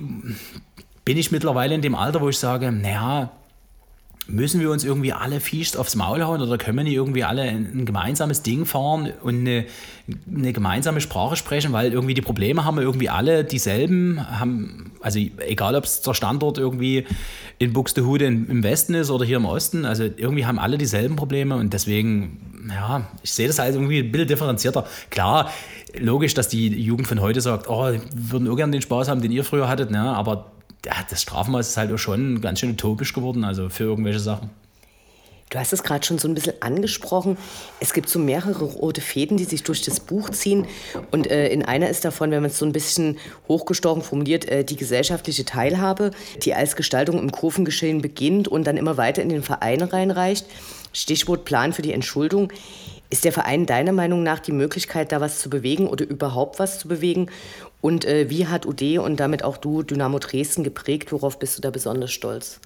bin 1.06 1.18
ich 1.18 1.32
mittlerweile 1.32 1.74
in 1.74 1.82
dem 1.82 1.96
Alter, 1.96 2.22
wo 2.22 2.30
ich 2.30 2.38
sage, 2.38 2.72
naja, 2.72 3.32
müssen 4.30 4.62
wir 4.62 4.70
uns 4.72 4.84
irgendwie 4.84 5.12
alle 5.12 5.40
fies 5.40 5.76
aufs 5.76 5.96
Maul 5.96 6.24
hauen 6.24 6.42
oder 6.42 6.58
können 6.58 6.78
wir 6.78 6.84
nicht 6.84 6.94
irgendwie 6.94 7.24
alle 7.24 7.42
ein, 7.44 7.86
gemeinsames 7.86 8.44
Ding 8.44 8.66
fahren 8.66 9.12
und 9.22 9.40
eine, 9.40 9.66
eine, 10.34 10.54
gemeinsame 10.54 11.02
Sprache 11.02 11.36
sprechen, 11.36 11.74
weil 11.74 11.92
irgendwie 11.92 12.14
die 12.14 12.22
Probleme 12.22 12.64
haben 12.64 12.78
wir 12.78 12.84
irgendwie 12.84 13.10
alle 13.10 13.44
dieselben, 13.44 14.20
haben, 14.40 14.92
also 15.02 15.20
egal 15.20 15.76
ob 15.76 15.84
es 15.84 16.02
der 16.02 16.14
Standort 16.14 16.58
irgendwie 16.58 17.06
in 17.58 17.74
Buxtehude 17.74 18.26
im 18.26 18.64
Westen 18.64 18.94
ist 18.94 19.10
oder 19.10 19.26
hier 19.26 19.38
im 19.38 19.46
Osten, 19.46 19.86
also 19.86 20.04
irgendwie 20.04 20.46
haben 20.46 20.60
alle 20.60 20.78
dieselben 20.78 21.16
Probleme 21.16 21.56
und 21.56 21.74
deswegen, 21.74 22.64
ja, 22.70 23.08
ich 23.24 23.32
sehe 23.32 23.48
das 23.48 23.60
halt 23.60 23.74
irgendwie 23.74 24.00
ein 24.00 24.12
bisschen 24.12 24.28
differenzierter. 24.28 24.86
Klar, 25.10 25.52
logisch, 25.98 26.34
dass 26.34 26.48
die 26.48 26.68
Jugend 26.68 27.08
von 27.08 27.20
heute 27.20 27.42
sagt, 27.42 27.70
oh, 27.70 27.92
wir 27.92 28.02
würden 28.14 28.48
auch 28.48 28.56
gerne 28.56 28.72
den 28.72 28.82
Spaß 28.82 29.10
haben, 29.10 29.22
den 29.22 29.32
ihr 29.32 29.44
früher 29.44 29.68
hattet, 29.68 29.92
ne? 29.92 30.02
aber 30.02 30.52
das 30.82 31.22
Strafmaß 31.22 31.70
ist 31.70 31.78
halt 31.78 31.92
auch 31.92 31.98
schon 31.98 32.42
ganz 32.42 32.60
schön 32.60 32.72
utopisch 32.72 33.14
geworden, 33.14 33.44
also 33.44 33.70
für 33.70 33.84
irgendwelche 33.84 34.20
Sachen. 34.20 34.50
Du 35.50 35.58
hast 35.58 35.74
es 35.74 35.82
gerade 35.82 36.06
schon 36.06 36.20
so 36.20 36.28
ein 36.28 36.36
bisschen 36.36 36.62
angesprochen. 36.62 37.36
Es 37.80 37.94
gibt 37.94 38.08
so 38.08 38.20
mehrere 38.20 38.66
rote 38.66 39.02
Fäden, 39.02 39.36
die 39.36 39.46
sich 39.46 39.64
durch 39.64 39.82
das 39.82 40.00
Buch 40.00 40.30
ziehen. 40.30 40.68
Und 41.10 41.26
äh, 41.26 41.48
in 41.48 41.66
einer 41.66 41.90
ist 41.90 42.06
davon, 42.06 42.30
wenn 42.30 42.42
man 42.42 42.52
es 42.52 42.60
so 42.60 42.68
ein 42.68 42.72
bisschen 42.72 43.18
hochgestochen 43.48 44.04
formuliert, 44.04 44.48
äh, 44.48 44.64
die 44.64 44.76
gesellschaftliche 44.76 45.46
Teilhabe, 45.46 46.12
die 46.44 46.54
als 46.54 46.76
Gestaltung 46.76 47.18
im 47.18 47.32
Kurvengeschehen 47.32 48.04
beginnt 48.04 48.48
und 48.48 48.66
dann 48.66 48.78
immer 48.78 48.98
weiter 48.98 49.24
in 49.24 49.30
den 49.30 49.42
Verein 49.42 49.82
reinreicht. 49.82 50.46
Stichwort 50.94 51.46
Plan 51.46 51.74
für 51.74 51.82
die 51.82 51.94
Entschuldung. 51.94 52.54
Ist 53.10 53.26
der 53.26 53.34
Verein 53.34 53.66
deiner 53.66 53.92
Meinung 53.92 54.22
nach 54.22 54.38
die 54.38 54.52
Möglichkeit, 54.52 55.12
da 55.12 55.20
was 55.20 55.40
zu 55.40 55.50
bewegen 55.50 55.88
oder 55.88 56.08
überhaupt 56.08 56.60
was 56.60 56.78
zu 56.78 56.88
bewegen? 56.88 57.32
Und 57.82 58.06
äh, 58.06 58.30
wie 58.30 58.48
hat 58.48 58.66
UD 58.66 59.00
und 59.00 59.20
damit 59.20 59.44
auch 59.44 59.58
du 59.58 59.84
Dynamo 59.84 60.20
Dresden 60.20 60.64
geprägt? 60.64 61.12
Worauf 61.12 61.40
bist 61.40 61.58
du 61.58 61.62
da 61.62 61.70
besonders 61.70 62.12
stolz? 62.12 62.60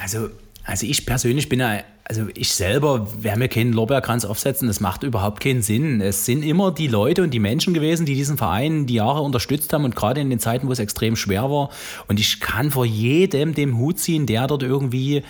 Also, 0.00 0.30
also 0.64 0.86
ich 0.86 1.06
persönlich 1.06 1.48
bin 1.48 1.60
ja, 1.60 1.80
also 2.04 2.26
ich 2.34 2.52
selber 2.52 3.08
werde 3.22 3.38
mir 3.38 3.48
keinen 3.48 3.72
Lorbeerkranz 3.72 4.24
aufsetzen, 4.24 4.68
das 4.68 4.78
macht 4.78 5.02
überhaupt 5.02 5.40
keinen 5.40 5.62
Sinn. 5.62 6.00
Es 6.00 6.24
sind 6.24 6.44
immer 6.44 6.70
die 6.70 6.86
Leute 6.86 7.22
und 7.22 7.30
die 7.30 7.40
Menschen 7.40 7.74
gewesen, 7.74 8.06
die 8.06 8.14
diesen 8.14 8.36
Verein 8.36 8.86
die 8.86 8.94
Jahre 8.94 9.22
unterstützt 9.22 9.72
haben 9.72 9.84
und 9.84 9.96
gerade 9.96 10.20
in 10.20 10.30
den 10.30 10.38
Zeiten, 10.38 10.68
wo 10.68 10.72
es 10.72 10.78
extrem 10.78 11.16
schwer 11.16 11.50
war. 11.50 11.70
Und 12.06 12.20
ich 12.20 12.40
kann 12.40 12.70
vor 12.70 12.84
jedem 12.84 13.54
dem 13.54 13.78
Hut 13.78 13.98
ziehen, 13.98 14.26
der 14.26 14.46
dort 14.46 14.62
irgendwie 14.62 15.24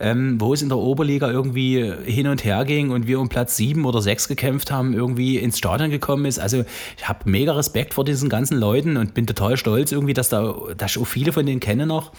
ähm, 0.00 0.40
wo 0.40 0.54
es 0.54 0.62
in 0.62 0.68
der 0.68 0.78
Oberliga 0.78 1.30
irgendwie 1.30 1.92
hin 2.04 2.26
und 2.26 2.44
her 2.44 2.64
ging 2.64 2.90
und 2.90 3.06
wir 3.06 3.20
um 3.20 3.28
Platz 3.28 3.56
sieben 3.56 3.84
oder 3.84 4.02
sechs 4.02 4.28
gekämpft 4.28 4.70
haben, 4.70 4.94
irgendwie 4.94 5.38
ins 5.38 5.58
Stadion 5.58 5.90
gekommen 5.90 6.24
ist. 6.24 6.38
Also 6.38 6.64
ich 6.96 7.08
habe 7.08 7.30
mega 7.30 7.52
Respekt 7.52 7.94
vor 7.94 8.04
diesen 8.04 8.28
ganzen 8.28 8.58
Leuten 8.58 8.96
und 8.96 9.14
bin 9.14 9.26
total 9.26 9.56
stolz 9.56 9.92
irgendwie, 9.92 10.14
dass 10.14 10.28
da 10.28 10.54
dass 10.76 10.92
ich 10.92 10.98
auch 11.02 11.06
viele 11.06 11.32
von 11.32 11.46
denen 11.46 11.60
kenne 11.60 11.86
noch. 11.86 12.12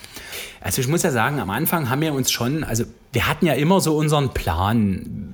Also 0.62 0.82
ich 0.82 0.88
muss 0.88 1.04
ja 1.04 1.12
sagen, 1.12 1.40
am 1.40 1.50
Anfang 1.50 1.90
haben 1.90 2.02
wir 2.02 2.14
uns 2.14 2.32
schon, 2.32 2.64
also 2.64 2.84
wir 3.12 3.28
hatten 3.28 3.46
ja 3.46 3.54
immer 3.54 3.82
so 3.82 3.98
unseren 3.98 4.30
Plan 4.30 5.34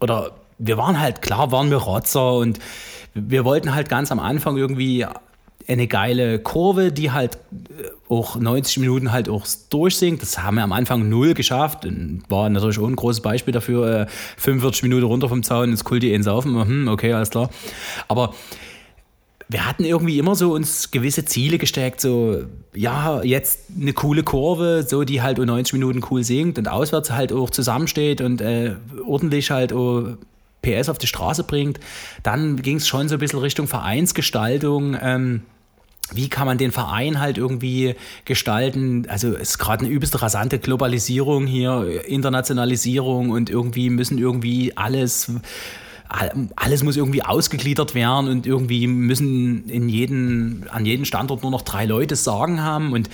oder 0.00 0.32
wir 0.58 0.78
waren 0.78 1.00
halt, 1.00 1.22
klar 1.22 1.50
waren 1.52 1.70
wir 1.70 1.78
Rotzer 1.78 2.34
und 2.34 2.58
wir 3.14 3.44
wollten 3.44 3.74
halt 3.74 3.88
ganz 3.88 4.12
am 4.12 4.20
Anfang 4.20 4.56
irgendwie 4.56 5.06
eine 5.72 5.86
geile 5.86 6.38
Kurve, 6.38 6.92
die 6.92 7.10
halt 7.10 7.36
äh, 7.36 7.88
auch 8.08 8.36
90 8.36 8.78
Minuten 8.78 9.12
halt 9.12 9.28
auch 9.28 9.46
durchsinkt. 9.70 10.22
Das 10.22 10.42
haben 10.42 10.56
wir 10.56 10.64
am 10.64 10.72
Anfang 10.72 11.08
null 11.08 11.34
geschafft. 11.34 11.86
War 12.28 12.48
natürlich 12.50 12.78
auch 12.78 12.88
ein 12.88 12.96
großes 12.96 13.22
Beispiel 13.22 13.52
dafür. 13.52 14.06
45 14.36 14.82
äh, 14.82 14.86
Minuten 14.86 15.06
runter 15.06 15.28
vom 15.28 15.42
Zaun 15.42 15.70
ins 15.70 15.84
Kulti 15.84 16.12
in 16.12 16.22
Saufen. 16.22 16.54
Hm, 16.54 16.88
okay, 16.88 17.12
alles 17.12 17.30
klar. 17.30 17.50
Aber 18.08 18.34
wir 19.48 19.66
hatten 19.66 19.84
irgendwie 19.84 20.18
immer 20.18 20.34
so 20.34 20.52
uns 20.52 20.90
gewisse 20.90 21.24
Ziele 21.24 21.58
gesteckt, 21.58 22.00
so, 22.00 22.44
ja, 22.74 23.22
jetzt 23.22 23.66
eine 23.78 23.92
coole 23.92 24.22
Kurve, 24.22 24.84
so 24.88 25.04
die 25.04 25.20
halt 25.20 25.38
um 25.38 25.44
90 25.44 25.74
Minuten 25.74 26.00
cool 26.10 26.24
singt 26.24 26.58
und 26.58 26.68
auswärts 26.68 27.10
halt 27.10 27.32
auch 27.32 27.50
zusammensteht 27.50 28.20
und 28.22 28.40
äh, 28.40 28.76
ordentlich 29.06 29.50
halt 29.50 29.72
auch 29.72 30.16
PS 30.62 30.88
auf 30.88 30.98
die 30.98 31.06
Straße 31.06 31.44
bringt. 31.44 31.80
Dann 32.22 32.56
ging 32.56 32.76
es 32.76 32.88
schon 32.88 33.08
so 33.08 33.16
ein 33.16 33.18
bisschen 33.18 33.40
Richtung 33.40 33.66
Vereinsgestaltung. 33.66 34.96
Ähm, 35.00 35.42
wie 36.12 36.28
kann 36.28 36.46
man 36.46 36.58
den 36.58 36.72
Verein 36.72 37.20
halt 37.20 37.38
irgendwie 37.38 37.94
gestalten? 38.24 39.06
Also 39.08 39.34
es 39.34 39.50
ist 39.50 39.58
gerade 39.58 39.84
eine 39.84 39.94
übelst 39.94 40.20
rasante 40.20 40.58
Globalisierung 40.58 41.46
hier, 41.46 42.04
Internationalisierung 42.06 43.30
und 43.30 43.50
irgendwie 43.50 43.90
müssen 43.90 44.18
irgendwie 44.18 44.76
alles 44.76 45.32
alles 46.56 46.82
muss 46.82 46.96
irgendwie 46.96 47.22
ausgegliedert 47.22 47.94
werden 47.94 48.28
und 48.28 48.46
irgendwie 48.46 48.86
müssen 48.86 49.68
in 49.68 49.88
jeden, 49.88 50.66
an 50.70 50.84
jedem 50.84 51.04
Standort 51.04 51.42
nur 51.42 51.50
noch 51.50 51.62
drei 51.62 51.86
Leute 51.86 52.16
Sagen 52.16 52.62
haben. 52.62 52.92
Und 52.92 53.08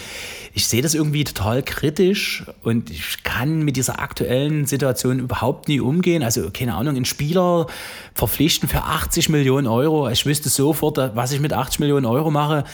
ich 0.52 0.66
sehe 0.66 0.82
das 0.82 0.94
irgendwie 0.94 1.24
total 1.24 1.62
kritisch 1.62 2.44
und 2.62 2.90
ich 2.90 3.22
kann 3.22 3.62
mit 3.62 3.76
dieser 3.76 4.00
aktuellen 4.00 4.66
Situation 4.66 5.20
überhaupt 5.20 5.68
nie 5.68 5.80
umgehen. 5.80 6.22
Also, 6.22 6.50
keine 6.52 6.74
Ahnung, 6.74 6.96
einen 6.96 7.04
Spieler 7.04 7.66
verpflichten 8.14 8.68
für 8.68 8.82
80 8.82 9.28
Millionen 9.28 9.68
Euro. 9.68 10.08
Ich 10.08 10.26
wüsste 10.26 10.48
sofort, 10.48 10.98
was 11.14 11.32
ich 11.32 11.40
mit 11.40 11.52
80 11.52 11.80
Millionen 11.80 12.06
Euro 12.06 12.30
mache 12.30 12.64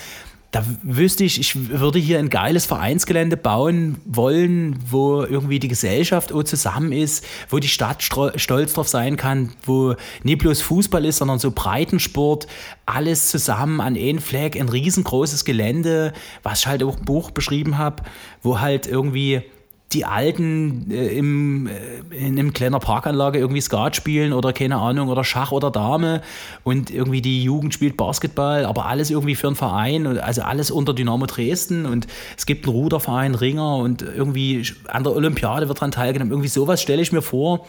da 0.54 0.64
wüsste 0.84 1.24
ich, 1.24 1.40
ich 1.40 1.68
würde 1.68 1.98
hier 1.98 2.20
ein 2.20 2.30
geiles 2.30 2.64
Vereinsgelände 2.64 3.36
bauen 3.36 3.96
wollen, 4.04 4.78
wo 4.88 5.24
irgendwie 5.24 5.58
die 5.58 5.66
Gesellschaft 5.66 6.32
zusammen 6.44 6.92
ist, 6.92 7.26
wo 7.48 7.58
die 7.58 7.66
Stadt 7.66 8.04
stolz 8.04 8.72
drauf 8.72 8.86
sein 8.86 9.16
kann, 9.16 9.52
wo 9.64 9.96
nicht 10.22 10.38
bloß 10.38 10.62
Fußball 10.62 11.04
ist, 11.06 11.18
sondern 11.18 11.40
so 11.40 11.50
Breitensport, 11.50 12.46
alles 12.86 13.30
zusammen 13.30 13.80
an 13.80 13.96
einem 13.96 14.20
Fleck, 14.20 14.54
ein 14.54 14.68
riesengroßes 14.68 15.44
Gelände, 15.44 16.12
was 16.44 16.60
ich 16.60 16.66
halt 16.68 16.84
auch 16.84 16.98
im 16.98 17.04
Buch 17.04 17.32
beschrieben 17.32 17.76
habe, 17.76 18.04
wo 18.40 18.60
halt 18.60 18.86
irgendwie 18.86 19.42
die 19.92 20.04
Alten 20.04 20.90
äh, 20.90 21.16
im, 21.16 21.68
äh, 21.68 22.16
in 22.16 22.38
einem 22.38 22.52
kleiner 22.52 22.80
Parkanlage 22.80 23.38
irgendwie 23.38 23.60
Skat 23.60 23.94
spielen 23.94 24.32
oder 24.32 24.52
keine 24.52 24.76
Ahnung 24.76 25.08
oder 25.08 25.22
Schach 25.24 25.52
oder 25.52 25.70
Dame 25.70 26.22
und 26.64 26.90
irgendwie 26.90 27.22
die 27.22 27.44
Jugend 27.44 27.72
spielt 27.74 27.96
Basketball, 27.96 28.64
aber 28.64 28.86
alles 28.86 29.10
irgendwie 29.10 29.36
für 29.36 29.46
einen 29.46 29.56
Verein, 29.56 30.18
also 30.18 30.42
alles 30.42 30.70
unter 30.70 30.94
Dynamo 30.94 31.26
Dresden 31.26 31.86
und 31.86 32.06
es 32.36 32.46
gibt 32.46 32.66
einen 32.66 32.74
Ruderverein, 32.74 33.34
Ringer 33.34 33.76
und 33.76 34.02
irgendwie 34.02 34.66
an 34.88 35.04
der 35.04 35.14
Olympiade 35.14 35.68
wird 35.68 35.80
dran 35.80 35.92
teilgenommen. 35.92 36.32
Irgendwie 36.32 36.48
sowas 36.48 36.82
stelle 36.82 37.02
ich 37.02 37.12
mir 37.12 37.22
vor 37.22 37.66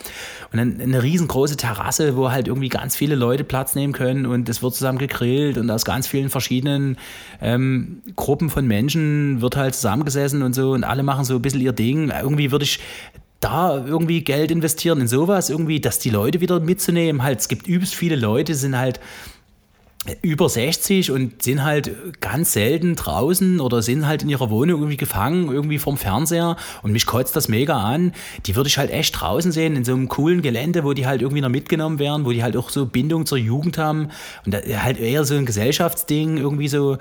und 0.51 0.57
dann 0.57 0.81
eine 0.81 1.03
riesengroße 1.03 1.57
Terrasse, 1.57 2.15
wo 2.15 2.31
halt 2.31 2.47
irgendwie 2.47 2.69
ganz 2.69 2.95
viele 2.95 3.15
Leute 3.15 3.43
Platz 3.43 3.75
nehmen 3.75 3.93
können 3.93 4.25
und 4.25 4.49
es 4.49 4.63
wird 4.63 4.73
zusammen 4.73 4.97
gegrillt 4.97 5.57
und 5.57 5.69
aus 5.69 5.85
ganz 5.85 6.07
vielen 6.07 6.29
verschiedenen 6.29 6.97
ähm, 7.39 8.01
Gruppen 8.15 8.49
von 8.49 8.65
Menschen 8.65 9.41
wird 9.41 9.57
halt 9.57 9.75
zusammengesessen 9.75 10.41
und 10.41 10.53
so 10.53 10.71
und 10.71 10.83
alle 10.83 11.03
machen 11.03 11.23
so 11.23 11.35
ein 11.35 11.41
bisschen 11.41 11.61
ihr 11.61 11.73
Ding 11.73 12.04
irgendwie 12.09 12.51
würde 12.51 12.65
ich 12.65 12.79
da 13.39 13.85
irgendwie 13.85 14.23
Geld 14.23 14.51
investieren 14.51 15.01
in 15.01 15.07
sowas, 15.07 15.49
irgendwie, 15.49 15.79
dass 15.79 15.99
die 15.99 16.09
Leute 16.09 16.41
wieder 16.41 16.59
mitzunehmen. 16.59 17.23
Halt, 17.23 17.39
es 17.39 17.47
gibt 17.47 17.67
übelst 17.67 17.93
viele 17.93 18.15
Leute, 18.15 18.55
sind 18.55 18.77
halt 18.77 18.99
über 20.21 20.49
60 20.49 21.11
und 21.11 21.41
sind 21.41 21.63
halt 21.63 22.21
ganz 22.21 22.53
selten 22.53 22.95
draußen 22.95 23.59
oder 23.59 23.81
sind 23.81 24.05
halt 24.05 24.21
in 24.23 24.29
ihrer 24.29 24.49
Wohnung 24.49 24.81
irgendwie 24.81 24.97
gefangen, 24.97 25.51
irgendwie 25.51 25.79
vom 25.79 25.97
Fernseher 25.97 26.57
und 26.83 26.91
mich 26.91 27.05
kotzt 27.05 27.35
das 27.35 27.47
mega 27.47 27.77
an. 27.77 28.13
Die 28.45 28.55
würde 28.55 28.67
ich 28.67 28.77
halt 28.77 28.91
echt 28.91 29.19
draußen 29.19 29.51
sehen, 29.51 29.75
in 29.75 29.83
so 29.83 29.93
einem 29.93 30.07
coolen 30.07 30.41
Gelände, 30.41 30.83
wo 30.83 30.93
die 30.93 31.07
halt 31.07 31.21
irgendwie 31.21 31.41
noch 31.41 31.49
mitgenommen 31.49 31.97
werden, 31.97 32.25
wo 32.25 32.31
die 32.31 32.43
halt 32.43 32.55
auch 32.55 32.69
so 32.69 32.85
Bindung 32.85 33.25
zur 33.25 33.39
Jugend 33.39 33.77
haben 33.77 34.09
und 34.45 34.55
halt 34.55 34.99
eher 34.99 35.25
so 35.25 35.35
ein 35.35 35.45
Gesellschaftsding, 35.45 36.37
irgendwie 36.37 36.67
so 36.67 36.97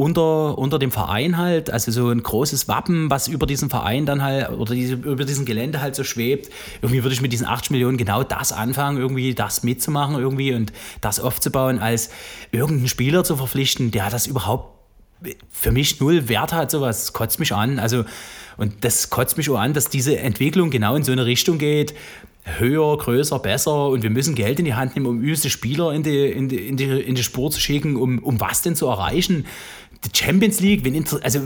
unter, 0.00 0.56
unter 0.56 0.78
dem 0.78 0.92
Verein 0.92 1.38
halt, 1.38 1.70
also 1.70 1.90
so 1.90 2.08
ein 2.10 2.22
großes 2.22 2.68
Wappen, 2.68 3.10
was 3.10 3.26
über 3.26 3.48
diesen 3.48 3.68
Verein 3.68 4.06
dann 4.06 4.22
halt 4.22 4.50
oder 4.50 4.72
diese, 4.72 4.94
über 4.94 5.24
diesem 5.24 5.44
Gelände 5.44 5.80
halt 5.80 5.96
so 5.96 6.04
schwebt. 6.04 6.52
Irgendwie 6.80 7.02
würde 7.02 7.14
ich 7.14 7.20
mit 7.20 7.32
diesen 7.32 7.48
80 7.48 7.72
Millionen 7.72 7.96
genau 7.96 8.22
das 8.22 8.52
anfangen, 8.52 8.98
irgendwie 8.98 9.34
das 9.34 9.64
mitzumachen 9.64 10.14
irgendwie 10.14 10.54
und 10.54 10.72
das 11.00 11.18
aufzubauen, 11.18 11.80
als 11.80 12.10
irgendeinen 12.52 12.86
Spieler 12.86 13.24
zu 13.24 13.36
verpflichten, 13.36 13.90
der 13.90 14.08
das 14.08 14.28
überhaupt 14.28 14.78
für 15.50 15.72
mich 15.72 15.98
null 15.98 16.28
Wert 16.28 16.52
hat, 16.52 16.70
sowas 16.70 17.12
kotzt 17.12 17.40
mich 17.40 17.52
an. 17.52 17.80
Also, 17.80 18.04
und 18.56 18.84
das 18.84 19.10
kotzt 19.10 19.36
mich 19.36 19.50
auch 19.50 19.58
an, 19.58 19.72
dass 19.74 19.88
diese 19.88 20.16
Entwicklung 20.16 20.70
genau 20.70 20.94
in 20.94 21.02
so 21.02 21.10
eine 21.10 21.26
Richtung 21.26 21.58
geht, 21.58 21.92
höher, 22.44 22.96
größer, 22.96 23.38
besser 23.38 23.88
und 23.88 24.02
wir 24.02 24.10
müssen 24.10 24.34
Geld 24.34 24.58
in 24.58 24.64
die 24.64 24.74
Hand 24.74 24.94
nehmen, 24.94 25.06
um 25.06 25.20
übelste 25.20 25.50
Spieler 25.50 25.92
in 25.92 26.02
die, 26.02 26.26
in 26.26 26.48
die, 26.48 26.68
in 26.68 26.76
die, 26.76 26.84
in 26.84 27.14
die 27.14 27.22
Spur 27.22 27.50
zu 27.50 27.60
schicken, 27.60 27.96
um, 27.96 28.20
um 28.20 28.40
was 28.40 28.62
denn 28.62 28.76
zu 28.76 28.86
erreichen? 28.86 29.44
Die 30.04 30.16
Champions 30.16 30.60
League, 30.60 30.84
wenn 30.84 31.04
also 31.22 31.40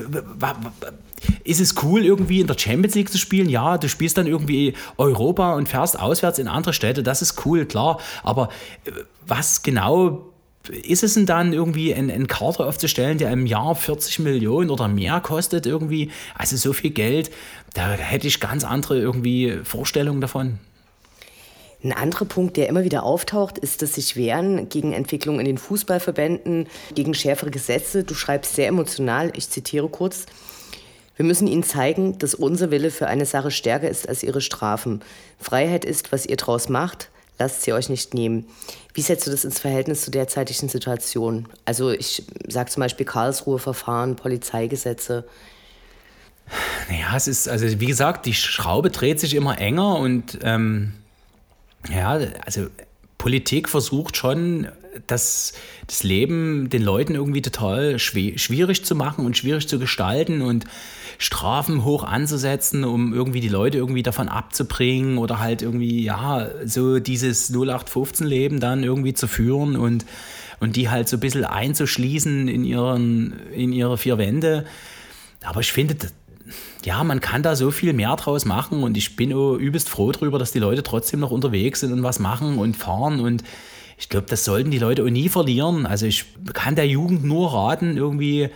ist 1.45 1.61
es 1.61 1.83
cool, 1.83 2.05
irgendwie 2.05 2.41
in 2.41 2.47
der 2.47 2.59
Champions 2.59 2.95
League 2.95 3.11
zu 3.11 3.19
spielen? 3.19 3.49
Ja, 3.49 3.79
du 3.79 3.89
spielst 3.89 4.19
dann 4.19 4.27
irgendwie 4.27 4.75
Europa 4.97 5.55
und 5.55 5.69
fährst 5.69 5.99
auswärts 5.99 6.39
in 6.39 6.49
andere 6.49 6.73
Städte, 6.73 7.03
das 7.03 7.23
ist 7.23 7.47
cool, 7.47 7.65
klar. 7.67 8.01
Aber 8.23 8.49
äh, 8.85 8.91
was 9.27 9.63
genau 9.63 10.33
ist 10.71 11.03
es 11.03 11.15
denn 11.15 11.27
dann 11.27 11.53
irgendwie 11.53 11.93
ein, 11.93 12.11
ein 12.11 12.29
Kader 12.29 12.67
aufzustellen, 12.67 13.19
der 13.19 13.33
im 13.33 13.47
Jahr 13.47 13.75
40 13.75 14.21
Millionen 14.21 14.71
oder 14.71 14.87
mehr 14.87 15.21
kostet 15.21 15.67
irgendwie? 15.67 16.11
Also 16.37 16.57
so 16.57 16.73
viel 16.73 16.91
Geld, 16.91 17.33
da 17.75 17.91
hätte 17.91 18.29
ich 18.29 18.39
ganz 18.39 18.63
andere 18.65 18.99
irgendwie 18.99 19.59
Vorstellungen 19.65 20.21
davon. 20.21 20.59
Ein 21.85 21.93
anderer 21.93 22.27
Punkt, 22.27 22.57
der 22.57 22.69
immer 22.69 22.85
wieder 22.85 23.03
auftaucht, 23.03 23.59
ist, 23.59 23.83
dass 23.83 23.95
sich 23.95 24.15
wehren 24.15 24.69
gegen 24.69 24.93
Entwicklungen 24.93 25.41
in 25.41 25.47
den 25.47 25.59
Fußballverbänden, 25.59 26.69
gegen 26.95 27.13
schärfere 27.13 27.51
Gesetze. 27.51 28.05
Du 28.05 28.15
schreibst 28.15 28.55
sehr 28.55 28.69
emotional, 28.69 29.33
ich 29.37 29.49
zitiere 29.49 29.89
kurz. 29.89 30.27
Wir 31.17 31.25
müssen 31.25 31.49
ihnen 31.49 31.65
zeigen, 31.65 32.19
dass 32.19 32.35
unser 32.35 32.71
Wille 32.71 32.91
für 32.91 33.09
eine 33.09 33.27
Sache 33.27 33.51
stärker 33.51 33.89
ist 33.89 34.09
als 34.09 34.23
ihre 34.23 34.41
Strafen. 34.41 35.03
Freiheit 35.39 35.85
ist, 35.85 36.13
was 36.13 36.25
ihr 36.25 36.37
draus 36.37 36.69
macht, 36.69 37.11
lasst 37.39 37.63
sie 37.63 37.73
euch 37.73 37.89
nicht 37.89 38.15
nehmen. 38.15 38.47
Wie 38.95 39.03
setzt 39.03 39.27
du 39.27 39.31
das 39.31 39.45
ins 39.45 39.59
Verhältnis 39.59 40.03
zu 40.03 40.11
derzeitigen 40.11 40.69
Situation? 40.69 41.49
Also 41.65 41.91
ich 41.91 42.25
sage 42.49 42.71
zum 42.71 42.81
Beispiel 42.81 43.07
Karlsruhe-Verfahren, 43.07 44.17
Polizeigesetze. 44.17 45.25
Naja, 46.89 47.17
es 47.17 47.29
ist, 47.29 47.49
also 47.49 47.67
wie 47.81 47.87
gesagt, 47.87 48.27
die 48.27 48.35
Schraube 48.35 48.91
dreht 48.91 49.21
sich 49.21 49.35
immer 49.35 49.59
enger 49.59 49.97
und 49.97 50.39
ähm, 50.43 50.93
ja, 51.91 52.19
also 52.45 52.69
Politik 53.19 53.69
versucht 53.69 54.17
schon, 54.17 54.69
das, 55.07 55.53
das 55.87 56.03
Leben 56.03 56.69
den 56.69 56.83
Leuten 56.83 57.15
irgendwie 57.15 57.43
total 57.43 57.99
schwierig 57.99 58.85
zu 58.85 58.95
machen 58.95 59.25
und 59.25 59.37
schwierig 59.37 59.69
zu 59.69 59.79
gestalten 59.79 60.43
und 60.43 60.67
Strafen 61.19 61.85
hoch 61.85 62.05
anzusetzen, 62.05 62.85
um 62.85 63.15
irgendwie 63.15 63.41
die 63.41 63.49
Leute 63.49 63.79
irgendwie 63.79 64.03
davon 64.03 64.29
abzubringen 64.29 65.19
oder 65.19 65.39
halt 65.39 65.63
irgendwie, 65.63 66.05
ja, 66.05 66.49
so 66.65 66.99
dieses 66.99 67.53
0815-Leben 67.55 68.61
dann 68.61 68.83
irgendwie 68.83 69.15
zu 69.15 69.29
führen 69.29 69.77
und, 69.77 70.05
und 70.61 70.77
die 70.77 70.91
halt 70.91 71.09
so 71.09 71.17
ein 71.17 71.21
bisschen 71.21 71.45
einzuschließen 71.45 72.49
in, 72.49 72.65
ihren, 72.65 73.39
in 73.51 73.73
ihre 73.73 73.99
vier 73.99 74.19
Wände. 74.19 74.65
Aber 75.43 75.61
ich 75.61 75.73
finde, 75.73 75.97
ja, 76.85 77.03
man 77.05 77.21
kann 77.21 77.43
da 77.43 77.57
so 77.57 77.71
viel 77.71 77.93
mehr 77.93 78.15
draus 78.17 78.45
machen 78.45 78.83
und 78.83 78.97
ich 78.97 79.17
bin 79.17 79.33
auch 79.33 79.55
übelst 79.55 79.89
froh 79.89 80.13
darüber, 80.13 80.39
dass 80.39 80.53
die 80.53 80.59
Leute 80.59 80.83
trotzdem 80.83 81.21
noch 81.21 81.31
unterwegs 81.31 81.81
sind 81.81 81.93
und 81.93 82.03
was 82.03 82.19
machen 82.19 82.59
und 82.59 82.77
fahren 82.77 83.21
und 83.21 83.43
ich 83.99 84.09
glaube, 84.09 84.27
das 84.29 84.45
sollten 84.45 84.73
die 84.73 84.81
Leute 84.81 85.05
auch 85.05 85.11
nie 85.11 85.29
verlieren. 85.29 85.87
Also 85.87 86.07
ich 86.07 86.25
kann 86.55 86.75
der 86.75 86.89
Jugend 86.89 87.23
nur 87.25 87.53
raten, 87.55 87.97
irgendwie 87.97 88.49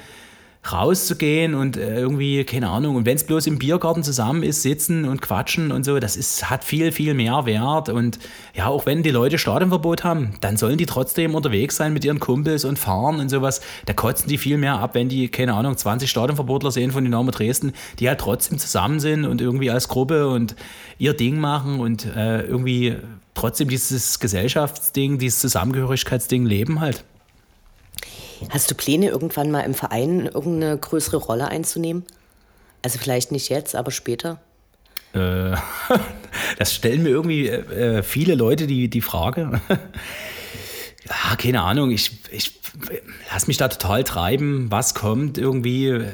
rauszugehen 0.72 1.54
und 1.54 1.76
äh, 1.76 1.98
irgendwie, 1.98 2.44
keine 2.44 2.68
Ahnung, 2.68 2.96
und 2.96 3.06
wenn 3.06 3.16
es 3.16 3.24
bloß 3.24 3.46
im 3.46 3.58
Biergarten 3.58 4.02
zusammen 4.02 4.42
ist, 4.42 4.62
sitzen 4.62 5.04
und 5.04 5.22
quatschen 5.22 5.72
und 5.72 5.84
so, 5.84 5.98
das 5.98 6.16
ist, 6.16 6.50
hat 6.50 6.64
viel, 6.64 6.92
viel 6.92 7.14
mehr 7.14 7.46
Wert. 7.46 7.88
Und 7.88 8.18
ja, 8.54 8.66
auch 8.66 8.86
wenn 8.86 9.02
die 9.02 9.10
Leute 9.10 9.38
Stadionverbot 9.38 10.04
haben, 10.04 10.34
dann 10.40 10.56
sollen 10.56 10.78
die 10.78 10.86
trotzdem 10.86 11.34
unterwegs 11.34 11.76
sein 11.76 11.92
mit 11.92 12.04
ihren 12.04 12.20
Kumpels 12.20 12.64
und 12.64 12.78
fahren 12.78 13.20
und 13.20 13.28
sowas. 13.28 13.60
Da 13.86 13.92
kotzen 13.92 14.28
die 14.28 14.38
viel 14.38 14.58
mehr 14.58 14.78
ab, 14.78 14.94
wenn 14.94 15.08
die, 15.08 15.28
keine 15.28 15.54
Ahnung, 15.54 15.76
20 15.76 16.10
Stadionverbotler 16.10 16.70
sehen 16.70 16.90
von 16.90 17.04
Dynamo 17.04 17.30
Dresden, 17.30 17.72
die 17.98 18.08
halt 18.08 18.20
trotzdem 18.20 18.58
zusammen 18.58 19.00
sind 19.00 19.24
und 19.24 19.40
irgendwie 19.40 19.70
als 19.70 19.88
Gruppe 19.88 20.28
und 20.28 20.56
ihr 20.98 21.14
Ding 21.14 21.38
machen 21.38 21.80
und 21.80 22.06
äh, 22.16 22.42
irgendwie 22.42 22.96
trotzdem 23.34 23.68
dieses 23.68 24.18
Gesellschaftsding, 24.18 25.18
dieses 25.18 25.40
Zusammengehörigkeitsding 25.40 26.46
leben 26.46 26.80
halt. 26.80 27.04
Hast 28.50 28.70
du 28.70 28.74
Pläne, 28.74 29.08
irgendwann 29.08 29.50
mal 29.50 29.60
im 29.60 29.74
Verein 29.74 30.26
irgendeine 30.26 30.76
größere 30.76 31.16
Rolle 31.16 31.48
einzunehmen? 31.48 32.04
Also 32.82 32.98
vielleicht 32.98 33.32
nicht 33.32 33.48
jetzt, 33.48 33.74
aber 33.74 33.90
später? 33.90 34.40
Äh, 35.12 35.56
das 36.58 36.74
stellen 36.74 37.02
mir 37.02 37.10
irgendwie 37.10 37.48
äh, 37.48 38.02
viele 38.02 38.34
Leute 38.34 38.66
die, 38.66 38.88
die 38.88 39.00
Frage. 39.00 39.60
ja, 39.68 41.36
keine 41.36 41.62
Ahnung, 41.62 41.90
ich, 41.90 42.12
ich 42.30 42.60
lasse 43.32 43.46
mich 43.46 43.56
da 43.56 43.68
total 43.68 44.04
treiben, 44.04 44.70
was 44.70 44.94
kommt 44.94 45.38
irgendwie 45.38 46.04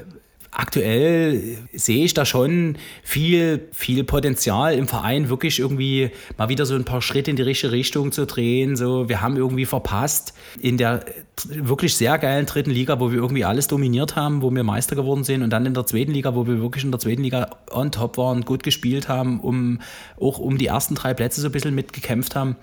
aktuell 0.53 1.59
sehe 1.73 2.05
ich 2.05 2.13
da 2.15 2.27
schon 2.27 2.77
viel, 3.03 3.69
viel 3.73 4.05
Potenzial 4.05 4.75
im 4.75 4.87
Verein, 4.87 5.31
wirklich 5.31 5.59
irgendwie 5.59 6.11
mal 6.37 6.51
wieder 6.51 6.67
so 6.67 6.75
ein 6.75 6.85
paar 6.85 7.01
Schritte 7.01 7.31
in 7.31 7.37
die 7.37 7.43
richtige 7.43 7.73
Richtung 7.73 8.13
zu 8.13 8.27
drehen. 8.27 8.77
So, 8.77 9.09
wir 9.09 9.23
haben 9.23 9.37
irgendwie 9.37 9.65
verpasst 9.65 10.35
in 10.61 10.77
der 10.77 11.07
wirklich 11.47 11.97
sehr 11.97 12.19
geilen 12.19 12.47
dritten 12.47 12.71
Liga, 12.71 13.01
wo 13.01 13.11
wir 13.11 13.19
irgendwie 13.19 13.45
alles 13.45 13.67
dominiert 13.67 14.17
haben, 14.17 14.43
wo 14.43 14.51
wir 14.51 14.63
Meister 14.65 14.95
geworden 14.95 15.25
sind 15.25 15.43
und 15.43 15.51
dann 15.51 15.65
in 15.67 15.75
der 15.75 15.87
zweiten 15.87 16.13
Liga, 16.13 16.35
wo 16.35 16.47
wir 16.47 16.61
wirklich 16.61 16.85
in 16.85 16.91
der 16.91 17.01
zweiten 17.01 17.23
Liga 17.23 17.51
on 17.71 17.91
top 17.91 18.19
waren, 18.19 18.43
gut 18.43 18.63
gespielt 18.63 19.09
haben, 19.09 19.41
um 19.41 19.81
auch 20.21 20.39
um 20.39 20.59
die 20.59 20.67
ersten 20.67 20.95
drei 20.95 21.15
Plätze 21.15 21.41
so 21.41 21.49
ein 21.49 21.53
bisschen 21.53 21.75
mitgekämpft 21.75 22.37
haben. 22.37 22.57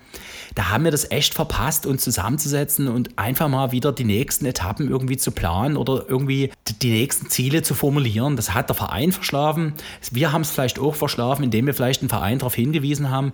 Da 0.54 0.70
haben 0.70 0.84
wir 0.84 0.90
das 0.90 1.10
echt 1.10 1.34
verpasst, 1.34 1.84
uns 1.84 2.02
zusammenzusetzen 2.02 2.88
und 2.88 3.18
einfach 3.18 3.48
mal 3.48 3.72
wieder 3.72 3.92
die 3.92 4.04
nächsten 4.04 4.46
Etappen 4.46 4.88
irgendwie 4.88 5.16
zu 5.16 5.32
planen 5.32 5.76
oder 5.76 6.04
irgendwie 6.08 6.50
die 6.80 6.90
nächsten 6.90 7.28
Ziele 7.28 7.62
zu 7.62 7.74
formulieren. 7.74 8.36
Das 8.36 8.54
hat 8.54 8.68
der 8.68 8.76
Verein 8.76 9.12
verschlafen. 9.12 9.74
Wir 10.10 10.32
haben 10.32 10.42
es 10.42 10.50
vielleicht 10.50 10.78
auch 10.78 10.94
verschlafen, 10.94 11.44
indem 11.44 11.66
wir 11.66 11.74
vielleicht 11.74 12.02
den 12.02 12.08
Verein 12.08 12.38
darauf 12.38 12.54
hingewiesen 12.54 13.10
haben. 13.10 13.32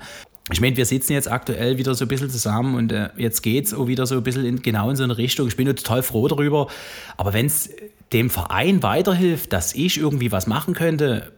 Ich 0.52 0.60
meine, 0.60 0.76
wir 0.76 0.86
sitzen 0.86 1.12
jetzt 1.12 1.30
aktuell 1.30 1.76
wieder 1.76 1.94
so 1.94 2.04
ein 2.04 2.08
bisschen 2.08 2.30
zusammen 2.30 2.76
und 2.76 2.92
äh, 2.92 3.08
jetzt 3.16 3.42
geht 3.42 3.66
es 3.66 3.74
auch 3.74 3.88
wieder 3.88 4.06
so 4.06 4.16
ein 4.16 4.22
bisschen 4.22 4.44
in, 4.44 4.62
genau 4.62 4.90
in 4.90 4.96
so 4.96 5.02
eine 5.02 5.18
Richtung. 5.18 5.48
Ich 5.48 5.56
bin 5.56 5.66
total 5.66 6.02
froh 6.02 6.28
darüber. 6.28 6.68
Aber 7.16 7.32
wenn 7.32 7.46
es 7.46 7.70
dem 8.12 8.30
Verein 8.30 8.82
weiterhilft, 8.82 9.52
dass 9.52 9.74
ich 9.74 9.98
irgendwie 9.98 10.30
was 10.30 10.46
machen 10.46 10.74
könnte, 10.74 11.32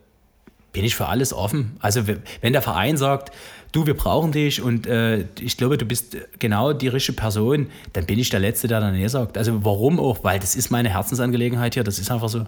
bin 0.72 0.84
ich 0.84 0.94
für 0.94 1.06
alles 1.06 1.32
offen. 1.32 1.76
Also 1.80 2.02
wenn 2.06 2.52
der 2.52 2.60
Verein 2.60 2.98
sagt, 2.98 3.32
du, 3.72 3.86
wir 3.86 3.94
brauchen 3.94 4.32
dich 4.32 4.60
und 4.60 4.86
äh, 4.86 5.24
ich 5.40 5.56
glaube, 5.56 5.78
du 5.78 5.86
bist 5.86 6.16
genau 6.38 6.74
die 6.74 6.88
richtige 6.88 7.16
Person, 7.16 7.68
dann 7.94 8.04
bin 8.04 8.18
ich 8.18 8.28
der 8.28 8.40
Letzte, 8.40 8.68
der 8.68 8.80
dann 8.80 8.94
nee 8.94 9.08
sagt. 9.08 9.38
Also 9.38 9.64
warum 9.64 9.98
auch? 9.98 10.22
Weil 10.24 10.38
das 10.38 10.54
ist 10.54 10.70
meine 10.70 10.90
Herzensangelegenheit 10.90 11.74
hier, 11.74 11.84
das 11.84 11.98
ist 11.98 12.10
einfach 12.10 12.28
so. 12.28 12.44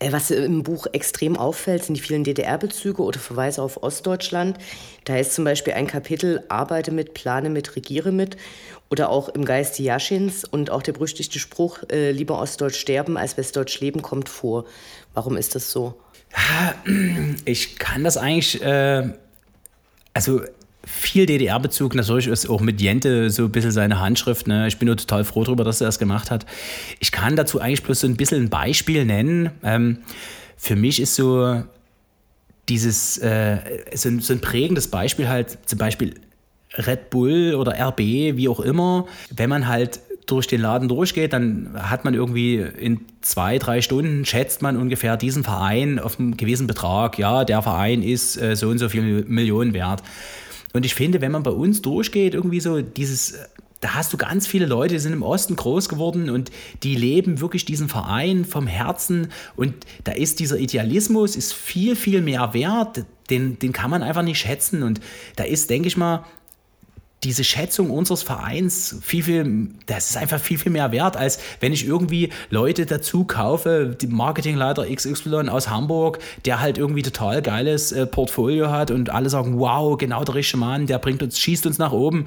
Äh, 0.00 0.12
was 0.12 0.30
im 0.30 0.64
Buch 0.64 0.86
extrem 0.92 1.36
auffällt, 1.36 1.84
sind 1.84 1.94
die 1.94 2.00
vielen 2.00 2.24
DDR-Bezüge 2.24 3.02
oder 3.02 3.20
Verweise 3.20 3.62
auf 3.62 3.82
Ostdeutschland. 3.82 4.58
Da 5.04 5.16
ist 5.16 5.34
zum 5.34 5.44
Beispiel 5.44 5.74
ein 5.74 5.86
Kapitel 5.86 6.42
Arbeite 6.48 6.90
mit, 6.90 7.14
plane 7.14 7.50
mit, 7.50 7.76
regiere 7.76 8.10
mit. 8.10 8.36
Oder 8.90 9.10
auch 9.10 9.28
im 9.28 9.44
Geiste 9.44 9.84
Jaschins 9.84 10.44
und 10.44 10.70
auch 10.70 10.82
der 10.82 10.92
berüchtigte 10.92 11.38
Spruch, 11.38 11.78
äh, 11.92 12.10
lieber 12.10 12.40
Ostdeutsch 12.40 12.80
sterben 12.80 13.16
als 13.16 13.36
Westdeutsch 13.36 13.78
leben, 13.80 14.02
kommt 14.02 14.28
vor. 14.28 14.64
Warum 15.14 15.36
ist 15.36 15.54
das 15.54 15.70
so? 15.70 15.94
Ich 17.44 17.76
kann 17.78 18.02
das 18.04 18.16
eigentlich, 18.16 18.62
äh, 18.62 19.08
also 20.14 20.40
viel 20.86 21.26
DDR-Bezug, 21.26 21.94
natürlich 21.94 22.26
ist 22.26 22.48
auch 22.48 22.60
mit 22.60 22.80
Jente 22.80 23.30
so 23.30 23.44
ein 23.44 23.52
bisschen 23.52 23.70
seine 23.70 24.00
Handschrift. 24.00 24.46
Ne? 24.46 24.66
Ich 24.66 24.78
bin 24.78 24.86
nur 24.86 24.96
total 24.96 25.24
froh 25.24 25.44
darüber, 25.44 25.64
dass 25.64 25.80
er 25.80 25.86
das 25.86 25.98
gemacht 25.98 26.30
hat. 26.30 26.46
Ich 27.00 27.12
kann 27.12 27.36
dazu 27.36 27.60
eigentlich 27.60 27.82
bloß 27.82 28.00
so 28.00 28.06
ein 28.06 28.16
bisschen 28.16 28.44
ein 28.44 28.50
Beispiel 28.50 29.04
nennen. 29.04 29.50
Ähm, 29.62 29.98
für 30.56 30.76
mich 30.76 31.00
ist 31.00 31.14
so 31.14 31.62
dieses, 32.68 33.18
äh, 33.18 33.58
so, 33.94 34.08
ein, 34.08 34.20
so 34.20 34.32
ein 34.32 34.40
prägendes 34.40 34.88
Beispiel 34.88 35.28
halt 35.28 35.58
zum 35.66 35.78
Beispiel 35.78 36.14
Red 36.74 37.10
Bull 37.10 37.54
oder 37.54 37.72
RB, 37.78 37.98
wie 37.98 38.48
auch 38.48 38.60
immer. 38.60 39.06
Wenn 39.34 39.50
man 39.50 39.66
halt 39.66 40.00
durch 40.26 40.46
den 40.46 40.60
Laden 40.60 40.88
durchgeht, 40.88 41.32
dann 41.32 41.70
hat 41.74 42.04
man 42.04 42.14
irgendwie 42.14 42.56
in 42.56 43.00
zwei, 43.20 43.58
drei 43.58 43.82
Stunden 43.82 44.24
schätzt 44.24 44.62
man 44.62 44.76
ungefähr 44.76 45.16
diesen 45.16 45.42
Verein 45.42 45.98
auf 45.98 46.20
einen 46.20 46.36
gewissen 46.36 46.66
Betrag. 46.66 47.18
Ja, 47.18 47.44
der 47.44 47.62
Verein 47.62 48.02
ist 48.02 48.40
äh, 48.40 48.54
so 48.54 48.68
und 48.68 48.78
so 48.78 48.88
viel 48.88 49.24
Millionen 49.26 49.74
wert. 49.74 50.02
Und 50.72 50.86
ich 50.86 50.94
finde, 50.94 51.20
wenn 51.20 51.32
man 51.32 51.42
bei 51.42 51.50
uns 51.50 51.82
durchgeht, 51.82 52.34
irgendwie 52.34 52.60
so 52.60 52.80
dieses, 52.80 53.34
da 53.80 53.94
hast 53.94 54.12
du 54.12 54.16
ganz 54.16 54.46
viele 54.46 54.66
Leute, 54.66 54.94
die 54.94 55.00
sind 55.00 55.12
im 55.12 55.22
Osten 55.22 55.56
groß 55.56 55.88
geworden 55.88 56.30
und 56.30 56.50
die 56.82 56.94
leben 56.94 57.40
wirklich 57.40 57.64
diesen 57.64 57.88
Verein 57.88 58.44
vom 58.44 58.66
Herzen. 58.66 59.28
Und 59.56 59.74
da 60.04 60.12
ist 60.12 60.38
dieser 60.38 60.58
Idealismus 60.58 61.34
ist 61.34 61.52
viel, 61.52 61.96
viel 61.96 62.20
mehr 62.20 62.52
wert. 62.52 63.04
Den, 63.30 63.58
den 63.58 63.72
kann 63.72 63.90
man 63.90 64.02
einfach 64.02 64.22
nicht 64.22 64.38
schätzen. 64.38 64.82
Und 64.82 65.00
da 65.36 65.44
ist, 65.44 65.70
denke 65.70 65.88
ich 65.88 65.96
mal, 65.96 66.24
diese 67.22 67.44
Schätzung 67.44 67.90
unseres 67.90 68.22
Vereins 68.22 68.96
viel, 69.02 69.22
viel, 69.22 69.68
das 69.86 70.10
ist 70.10 70.16
einfach 70.16 70.40
viel, 70.40 70.58
viel 70.58 70.72
mehr 70.72 70.90
wert, 70.90 71.16
als 71.16 71.38
wenn 71.60 71.72
ich 71.72 71.86
irgendwie 71.86 72.30
Leute 72.48 72.86
dazu 72.86 73.24
kaufe, 73.24 73.96
die 74.00 74.06
Marketingleiter 74.06 74.86
XY 74.86 75.48
aus 75.48 75.68
Hamburg, 75.68 76.18
der 76.46 76.60
halt 76.60 76.78
irgendwie 76.78 77.02
total 77.02 77.42
geiles 77.42 77.92
äh, 77.92 78.06
Portfolio 78.06 78.70
hat 78.70 78.90
und 78.90 79.10
alle 79.10 79.28
sagen, 79.28 79.58
wow, 79.58 79.98
genau 79.98 80.24
der 80.24 80.34
richtige 80.34 80.58
Mann, 80.58 80.86
der 80.86 80.98
bringt 80.98 81.22
uns, 81.22 81.38
schießt 81.38 81.66
uns 81.66 81.78
nach 81.78 81.92
oben. 81.92 82.26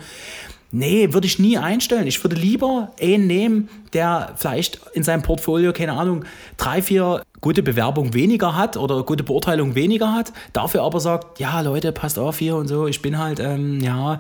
Nee, 0.76 1.14
würde 1.14 1.28
ich 1.28 1.38
nie 1.38 1.58
einstellen. 1.60 2.08
Ich 2.08 2.24
würde 2.24 2.36
lieber 2.36 2.92
einen 3.00 3.28
nehmen, 3.28 3.70
der 3.94 4.34
vielleicht 4.38 4.80
in 4.94 5.04
seinem 5.04 5.22
Portfolio, 5.22 5.72
keine 5.72 5.94
Ahnung, 5.94 6.26
drei, 6.58 6.82
vier 6.82 7.22
gute 7.42 7.62
Bewerbungen 7.62 8.16
weniger 8.16 8.56
hat 8.56 8.76
oder 8.76 9.04
gute 9.04 9.24
Beurteilung 9.24 9.76
weniger 9.76 10.14
hat, 10.14 10.34
dafür 10.54 10.82
aber 10.82 11.00
sagt, 11.00 11.40
ja 11.40 11.62
Leute, 11.62 11.92
passt 11.92 12.18
auf 12.18 12.40
hier 12.40 12.56
und 12.56 12.68
so, 12.68 12.88
ich 12.88 13.04
bin 13.04 13.20
halt, 13.20 13.40
ähm, 13.40 13.82
ja, 13.82 14.20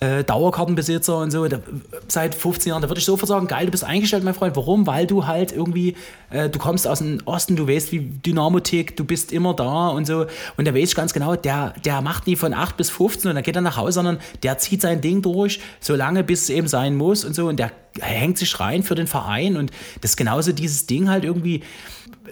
äh, 0.00 0.24
Dauerkartenbesitzer 0.24 1.18
und 1.18 1.30
so, 1.30 1.46
da, 1.48 1.60
seit 2.08 2.34
15 2.34 2.70
Jahren, 2.70 2.82
da 2.82 2.88
würde 2.88 2.98
ich 2.98 3.04
sofort 3.04 3.28
sagen, 3.28 3.46
geil, 3.46 3.66
du 3.66 3.70
bist 3.70 3.84
eingestellt, 3.84 4.24
mein 4.24 4.34
Freund. 4.34 4.56
Warum? 4.56 4.86
Weil 4.86 5.06
du 5.06 5.26
halt 5.26 5.52
irgendwie, 5.52 5.96
äh, 6.30 6.48
du 6.48 6.58
kommst 6.58 6.86
aus 6.86 6.98
dem 6.98 7.20
Osten, 7.24 7.56
du 7.56 7.66
weißt, 7.66 7.92
wie 7.92 8.00
Dynamo 8.00 8.60
tickt, 8.60 8.98
du 8.98 9.04
bist 9.04 9.32
immer 9.32 9.54
da 9.54 9.88
und 9.88 10.06
so. 10.06 10.26
Und 10.56 10.66
da 10.66 10.74
weiß 10.74 10.90
ich 10.90 10.94
ganz 10.94 11.12
genau, 11.12 11.36
der, 11.36 11.74
der 11.84 12.02
macht 12.02 12.26
nie 12.26 12.36
von 12.36 12.52
8 12.52 12.76
bis 12.76 12.90
15 12.90 13.30
und 13.30 13.34
dann 13.36 13.44
geht 13.44 13.56
er 13.56 13.62
nach 13.62 13.76
Hause, 13.76 13.92
sondern 13.92 14.18
der 14.42 14.58
zieht 14.58 14.82
sein 14.82 15.00
Ding 15.00 15.22
durch, 15.22 15.60
so 15.80 15.94
lange, 15.94 16.24
bis 16.24 16.42
es 16.42 16.50
eben 16.50 16.68
sein 16.68 16.96
muss 16.96 17.24
und 17.24 17.34
so. 17.34 17.48
Und 17.48 17.58
der 17.58 17.72
hängt 18.00 18.38
sich 18.38 18.60
rein 18.60 18.82
für 18.82 18.94
den 18.94 19.06
Verein 19.06 19.56
und 19.56 19.70
das 20.00 20.12
ist 20.12 20.16
genauso 20.16 20.52
dieses 20.52 20.86
Ding 20.86 21.08
halt 21.08 21.24
irgendwie. 21.24 21.62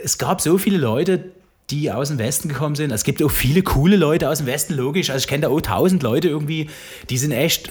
Es 0.02 0.18
gab 0.18 0.40
so 0.40 0.58
viele 0.58 0.76
Leute, 0.76 1.32
die 1.70 1.90
aus 1.90 2.08
dem 2.08 2.18
Westen 2.18 2.48
gekommen 2.48 2.74
sind. 2.74 2.90
Es 2.90 3.04
gibt 3.04 3.22
auch 3.22 3.30
viele 3.30 3.62
coole 3.62 3.96
Leute 3.96 4.28
aus 4.28 4.38
dem 4.38 4.46
Westen, 4.46 4.74
logisch. 4.74 5.10
Also 5.10 5.24
ich 5.24 5.28
kenne 5.28 5.42
da 5.42 5.48
auch 5.48 5.60
tausend 5.60 6.02
Leute 6.02 6.28
irgendwie, 6.28 6.68
die 7.10 7.18
sind 7.18 7.32
echt, 7.32 7.70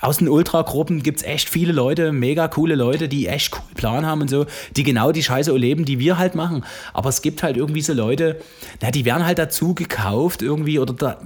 aus 0.00 0.18
den 0.18 0.28
Ultragruppen 0.28 1.02
gibt 1.02 1.20
es 1.20 1.26
echt 1.26 1.48
viele 1.48 1.72
Leute, 1.72 2.12
mega 2.12 2.48
coole 2.48 2.74
Leute, 2.74 3.08
die 3.08 3.26
echt 3.26 3.54
cool 3.54 3.74
Plan 3.74 4.04
haben 4.04 4.20
und 4.20 4.28
so, 4.28 4.44
die 4.76 4.82
genau 4.82 5.12
die 5.12 5.22
Scheiße 5.22 5.50
erleben, 5.50 5.86
die 5.86 5.98
wir 5.98 6.18
halt 6.18 6.34
machen. 6.34 6.64
Aber 6.92 7.08
es 7.08 7.22
gibt 7.22 7.42
halt 7.42 7.56
irgendwie 7.56 7.80
so 7.80 7.94
Leute, 7.94 8.38
na, 8.82 8.90
die 8.90 9.06
werden 9.06 9.24
halt 9.24 9.38
dazu 9.38 9.74
gekauft 9.74 10.42
irgendwie 10.42 10.78
oder 10.78 10.92
da, 10.92 11.18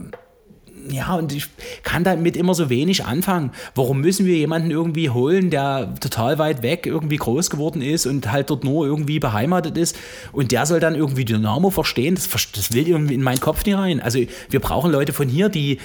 ja, 0.91 1.15
und 1.15 1.33
ich 1.33 1.47
kann 1.83 2.05
damit 2.05 2.37
immer 2.37 2.55
so 2.55 2.71
wenig 2.71 3.05
anfangen. 3.05 3.53
Warum 3.75 4.01
müssen 4.01 4.27
wir 4.27 4.37
jemanden 4.37 4.71
irgendwie 4.71 5.11
holen, 5.11 5.51
der 5.51 5.95
total 6.01 6.39
weit 6.39 6.63
weg 6.63 6.87
irgendwie 6.87 7.17
groß 7.17 7.51
geworden 7.51 7.83
ist 7.83 8.07
und 8.07 8.31
halt 8.31 8.51
dort 8.51 8.65
nur 8.65 8.87
irgendwie 8.87 9.19
beheimatet 9.19 9.77
ist 9.77 9.97
und 10.33 10.53
der 10.53 10.67
soll 10.67 10.81
dann 10.81 10.95
irgendwie 10.95 11.25
Dynamo 11.25 11.71
verstehen? 11.71 12.15
Das, 12.15 12.29
das 12.29 12.73
will 12.73 12.89
irgendwie 12.89 13.15
in 13.15 13.23
meinen 13.23 13.41
Kopf 13.41 13.65
nicht 13.65 13.77
rein. 13.77 14.01
Also 14.01 14.21
wir 14.51 14.61
brauchen 14.61 14.91
Leute 14.91 15.13
von 15.13 15.29
hier, 15.29 15.49
die, 15.49 15.79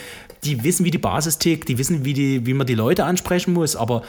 die 0.43 0.63
wissen, 0.63 0.86
wie 0.86 0.91
die 0.91 0.97
Basis 0.97 1.38
tickt, 1.38 1.69
die 1.69 1.77
wissen, 1.77 2.06
wie, 2.06 2.13
die, 2.13 2.45
wie 2.45 2.53
man 2.53 2.67
die 2.67 2.75
Leute 2.75 3.06
ansprechen 3.06 3.53
muss, 3.53 3.75
aber 3.75 4.03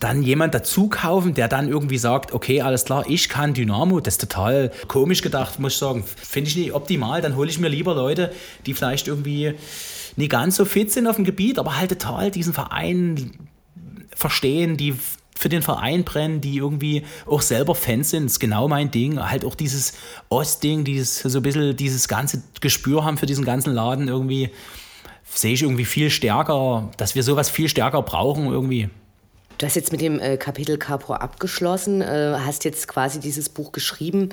dann 0.00 0.22
jemand 0.22 0.54
dazu 0.54 0.88
kaufen, 0.88 1.34
der 1.34 1.48
dann 1.48 1.68
irgendwie 1.68 1.98
sagt, 1.98 2.32
okay, 2.32 2.62
alles 2.62 2.84
klar, 2.84 3.04
ich 3.08 3.28
kann 3.28 3.54
Dynamo, 3.54 4.00
das 4.00 4.14
ist 4.14 4.20
total 4.20 4.72
komisch 4.88 5.22
gedacht, 5.22 5.58
muss 5.58 5.74
ich 5.74 5.78
sagen. 5.78 6.04
Finde 6.04 6.50
ich 6.50 6.56
nicht 6.56 6.72
optimal, 6.72 7.20
dann 7.20 7.36
hole 7.36 7.50
ich 7.50 7.58
mir 7.58 7.68
lieber 7.68 7.94
Leute, 7.94 8.32
die 8.66 8.74
vielleicht 8.74 9.08
irgendwie 9.08 9.54
nicht 10.16 10.30
ganz 10.30 10.56
so 10.56 10.64
fit 10.64 10.90
sind 10.92 11.06
auf 11.06 11.16
dem 11.16 11.24
Gebiet, 11.24 11.58
aber 11.58 11.78
halt 11.78 11.90
total 11.90 12.30
diesen 12.30 12.52
Verein 12.52 13.32
verstehen, 14.14 14.76
die 14.76 14.94
für 15.34 15.48
den 15.48 15.62
Verein 15.62 16.04
brennen, 16.04 16.40
die 16.40 16.58
irgendwie 16.58 17.02
auch 17.26 17.42
selber 17.42 17.74
Fans 17.74 18.10
sind. 18.10 18.26
Das 18.26 18.32
ist 18.32 18.38
genau 18.38 18.68
mein 18.68 18.90
Ding. 18.90 19.18
Halt 19.18 19.44
auch 19.44 19.54
dieses 19.54 19.94
Ostding, 20.28 20.84
dieses 20.84 21.20
so 21.20 21.38
ein 21.38 21.42
bisschen 21.42 21.74
dieses 21.76 22.06
ganze 22.06 22.42
Gespür 22.60 23.04
haben 23.04 23.16
für 23.16 23.26
diesen 23.26 23.44
ganzen 23.44 23.72
Laden 23.72 24.08
irgendwie. 24.08 24.50
Sehe 25.24 25.54
ich 25.54 25.62
irgendwie 25.62 25.86
viel 25.86 26.10
stärker, 26.10 26.90
dass 26.98 27.14
wir 27.14 27.22
sowas 27.22 27.48
viel 27.48 27.68
stärker 27.68 28.02
brauchen 28.02 28.46
irgendwie. 28.46 28.90
Du 29.62 29.66
hast 29.66 29.76
jetzt 29.76 29.92
mit 29.92 30.00
dem 30.00 30.18
äh, 30.18 30.38
Kapitel 30.38 30.76
Capro 30.76 31.12
abgeschlossen, 31.12 32.00
äh, 32.00 32.34
hast 32.36 32.64
jetzt 32.64 32.88
quasi 32.88 33.20
dieses 33.20 33.48
Buch 33.48 33.70
geschrieben. 33.70 34.30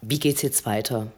Wie 0.00 0.18
geht 0.18 0.36
es 0.36 0.42
jetzt 0.42 0.64
weiter? 0.64 1.08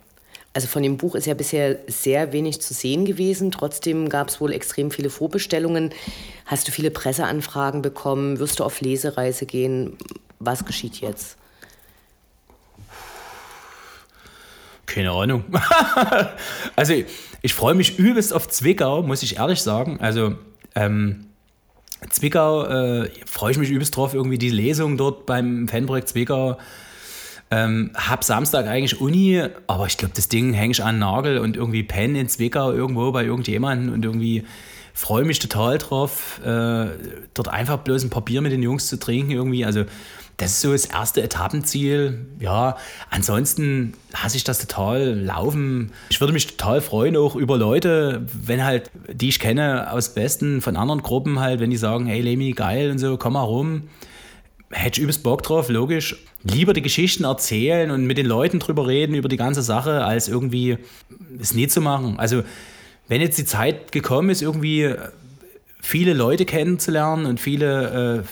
Also 0.53 0.67
von 0.67 0.83
dem 0.83 0.97
Buch 0.97 1.15
ist 1.15 1.29
ja 1.29 1.35
bisher 1.35 1.79
sehr 1.87 2.33
wenig 2.33 2.61
zu 2.61 2.75
sehen 2.75 3.05
gewesen. 3.05 3.53
Trotzdem 3.53 4.09
gab 4.09 4.31
es 4.31 4.41
wohl 4.41 4.53
extrem 4.53 4.91
viele 4.91 5.11
Vorbestellungen. 5.11 5.95
Hast 6.45 6.67
du 6.67 6.73
viele 6.73 6.91
Presseanfragen 6.91 7.83
bekommen? 7.83 8.41
Wirst 8.41 8.59
du 8.59 8.65
auf 8.65 8.81
Lesereise 8.81 9.47
gehen? 9.47 9.97
Was 10.41 10.65
geschieht 10.65 10.97
jetzt? 10.97 11.37
Keine 14.87 15.13
Ahnung. 15.13 15.45
also 16.75 16.95
ich 17.43 17.55
freue 17.55 17.75
mich 17.77 17.97
übelst 17.97 18.33
auf 18.33 18.49
Zwickau, 18.49 19.05
muss 19.05 19.23
ich 19.23 19.37
ehrlich 19.37 19.63
sagen. 19.63 20.01
Also 20.01 20.35
ähm, 20.75 21.30
Zwickau, 22.09 22.65
äh, 22.65 23.11
freue 23.27 23.53
ich 23.53 23.59
mich 23.59 23.71
übelst 23.71 23.97
drauf, 23.97 24.15
irgendwie 24.15 24.39
die 24.39 24.51
Lesung 24.51 24.97
dort 24.97 25.27
beim 25.27 25.69
Fanprojekt 25.69 26.09
Zwickau. 26.09 26.57
Ähm, 27.51 27.91
hab 27.95 28.23
Samstag 28.23 28.67
eigentlich 28.67 29.01
Uni, 29.01 29.43
aber 29.67 29.87
ich 29.87 29.97
glaube, 29.97 30.15
das 30.15 30.29
Ding 30.29 30.53
hänge 30.53 30.71
ich 30.71 30.85
an 30.85 30.95
den 30.95 31.01
Nagel 31.01 31.39
und 31.39 31.57
irgendwie 31.57 31.83
pennen 31.83 32.15
in 32.15 32.29
Zwickau 32.29 32.73
irgendwo 32.73 33.11
bei 33.11 33.25
irgendjemandem 33.25 33.93
und 33.93 34.05
irgendwie 34.05 34.45
freue 34.95 35.25
mich 35.25 35.39
total 35.39 35.79
drauf, 35.79 36.41
äh, 36.45 36.87
dort 37.35 37.49
einfach 37.49 37.79
bloß 37.79 38.05
ein 38.05 38.11
Papier 38.11 38.41
mit 38.41 38.53
den 38.53 38.63
Jungs 38.63 38.87
zu 38.87 38.99
trinken 38.99 39.33
irgendwie. 39.33 39.65
Also 39.65 39.85
das 40.41 40.53
ist 40.53 40.61
so 40.63 40.73
das 40.73 40.87
erste 40.87 41.23
Etappenziel. 41.23 42.27
Ja, 42.39 42.79
ansonsten 43.11 43.93
hasse 44.15 44.39
ich 44.39 44.45
das 44.45 44.59
total, 44.59 45.15
Laufen. 45.15 45.93
Ich 46.09 46.21
würde 46.21 46.33
mich 46.33 46.47
total 46.47 46.81
freuen, 46.81 47.17
auch 47.17 47.37
über 47.37 47.59
Leute, 47.59 48.27
wenn 48.33 48.65
halt, 48.65 48.91
die 49.13 49.29
ich 49.29 49.39
kenne 49.39 49.93
aus 49.93 50.15
Besten 50.15 50.63
von 50.63 50.77
anderen 50.77 51.03
Gruppen 51.03 51.41
halt, 51.41 51.61
wenn 51.61 51.71
die 51.71 51.77
sagen, 51.77 52.07
hey 52.07 52.23
Lemi, 52.23 52.53
geil 52.53 52.91
und 52.91 52.99
so, 52.99 53.19
komm 53.19 53.35
mal 53.35 53.43
rum. 53.43 53.91
Hätte 54.71 54.99
ich 54.99 55.03
übelst 55.03 55.23
Bock 55.23 55.43
drauf, 55.43 55.69
logisch. 55.69 56.17
Lieber 56.43 56.73
die 56.73 56.81
Geschichten 56.81 57.25
erzählen 57.25 57.91
und 57.91 58.07
mit 58.07 58.17
den 58.17 58.27
Leuten 58.27 58.61
drüber 58.61 58.87
reden, 58.87 59.15
über 59.15 59.29
die 59.29 59.37
ganze 59.37 59.61
Sache, 59.61 60.05
als 60.05 60.29
irgendwie 60.29 60.79
es 61.39 61.53
nie 61.53 61.69
zu 61.69 61.83
machen. 61.83 62.19
Also, 62.19 62.45
wenn 63.09 63.21
jetzt 63.21 63.37
die 63.37 63.45
Zeit 63.45 63.93
gekommen 63.93 64.31
ist, 64.31 64.41
irgendwie 64.41 64.95
viele 65.83 66.15
Leute 66.15 66.47
kennenzulernen 66.47 67.27
und 67.27 67.41
viele, 67.41 68.21
äh, 68.21 68.23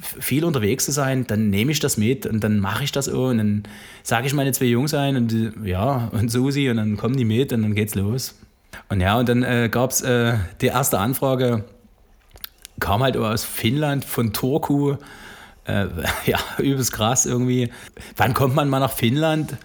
viel 0.00 0.44
unterwegs 0.44 0.84
zu 0.84 0.92
sein, 0.92 1.26
dann 1.26 1.50
nehme 1.50 1.72
ich 1.72 1.80
das 1.80 1.96
mit 1.96 2.26
und 2.26 2.42
dann 2.44 2.60
mache 2.60 2.84
ich 2.84 2.92
das 2.92 3.08
auch 3.08 3.30
und 3.30 3.38
dann 3.38 3.62
sage 4.02 4.26
ich 4.26 4.34
meine 4.34 4.52
zwei 4.52 4.66
Jungs 4.66 4.94
ein 4.94 5.16
und 5.16 5.52
ja, 5.64 6.08
und 6.12 6.30
Susi 6.30 6.70
und 6.70 6.76
dann 6.76 6.96
kommen 6.96 7.16
die 7.16 7.24
mit 7.24 7.52
und 7.52 7.62
dann 7.62 7.74
geht's 7.74 7.94
los. 7.94 8.34
Und 8.88 9.00
ja, 9.00 9.18
und 9.18 9.28
dann 9.28 9.42
äh, 9.42 9.68
gab 9.70 9.90
es 9.90 10.02
äh, 10.02 10.34
die 10.60 10.66
erste 10.66 10.98
Anfrage, 10.98 11.64
kam 12.80 13.02
halt 13.02 13.16
aus 13.16 13.44
Finnland 13.44 14.04
von 14.04 14.32
Turku. 14.32 14.96
Äh, 15.64 15.86
ja, 16.26 16.38
übelst 16.58 16.92
krass 16.92 17.26
irgendwie. 17.26 17.70
Wann 18.16 18.34
kommt 18.34 18.54
man 18.54 18.68
mal 18.68 18.80
nach 18.80 18.92
Finnland? 18.92 19.56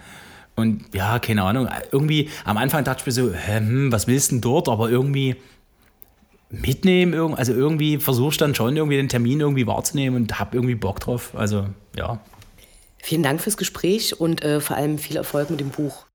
Und 0.55 0.83
ja, 0.93 1.19
keine 1.19 1.43
Ahnung. 1.43 1.67
Irgendwie 1.91 2.29
am 2.45 2.57
Anfang 2.57 2.83
dachte 2.83 3.01
ich 3.01 3.05
mir 3.07 3.11
so, 3.11 3.33
hm, 3.33 3.91
was 3.91 4.07
willst 4.07 4.31
du 4.31 4.35
denn 4.35 4.41
dort? 4.41 4.69
Aber 4.69 4.89
irgendwie 4.89 5.35
mitnehmen, 6.53 7.33
also 7.33 7.53
irgendwie 7.53 7.97
versuche 7.97 8.31
ich 8.31 8.37
dann 8.37 8.55
schon 8.55 8.77
irgendwie 8.77 8.97
den 8.97 9.09
Termin 9.09 9.39
irgendwie 9.39 9.65
wahrzunehmen 9.65 10.21
und 10.21 10.39
habe 10.39 10.55
irgendwie 10.55 10.75
Bock 10.75 10.99
drauf. 10.99 11.31
Also 11.35 11.67
ja. 11.97 12.19
Vielen 12.99 13.23
Dank 13.23 13.41
fürs 13.41 13.57
Gespräch 13.57 14.19
und 14.19 14.43
äh, 14.43 14.61
vor 14.61 14.77
allem 14.77 14.97
viel 14.97 15.17
Erfolg 15.17 15.49
mit 15.49 15.59
dem 15.59 15.69
Buch. 15.69 16.05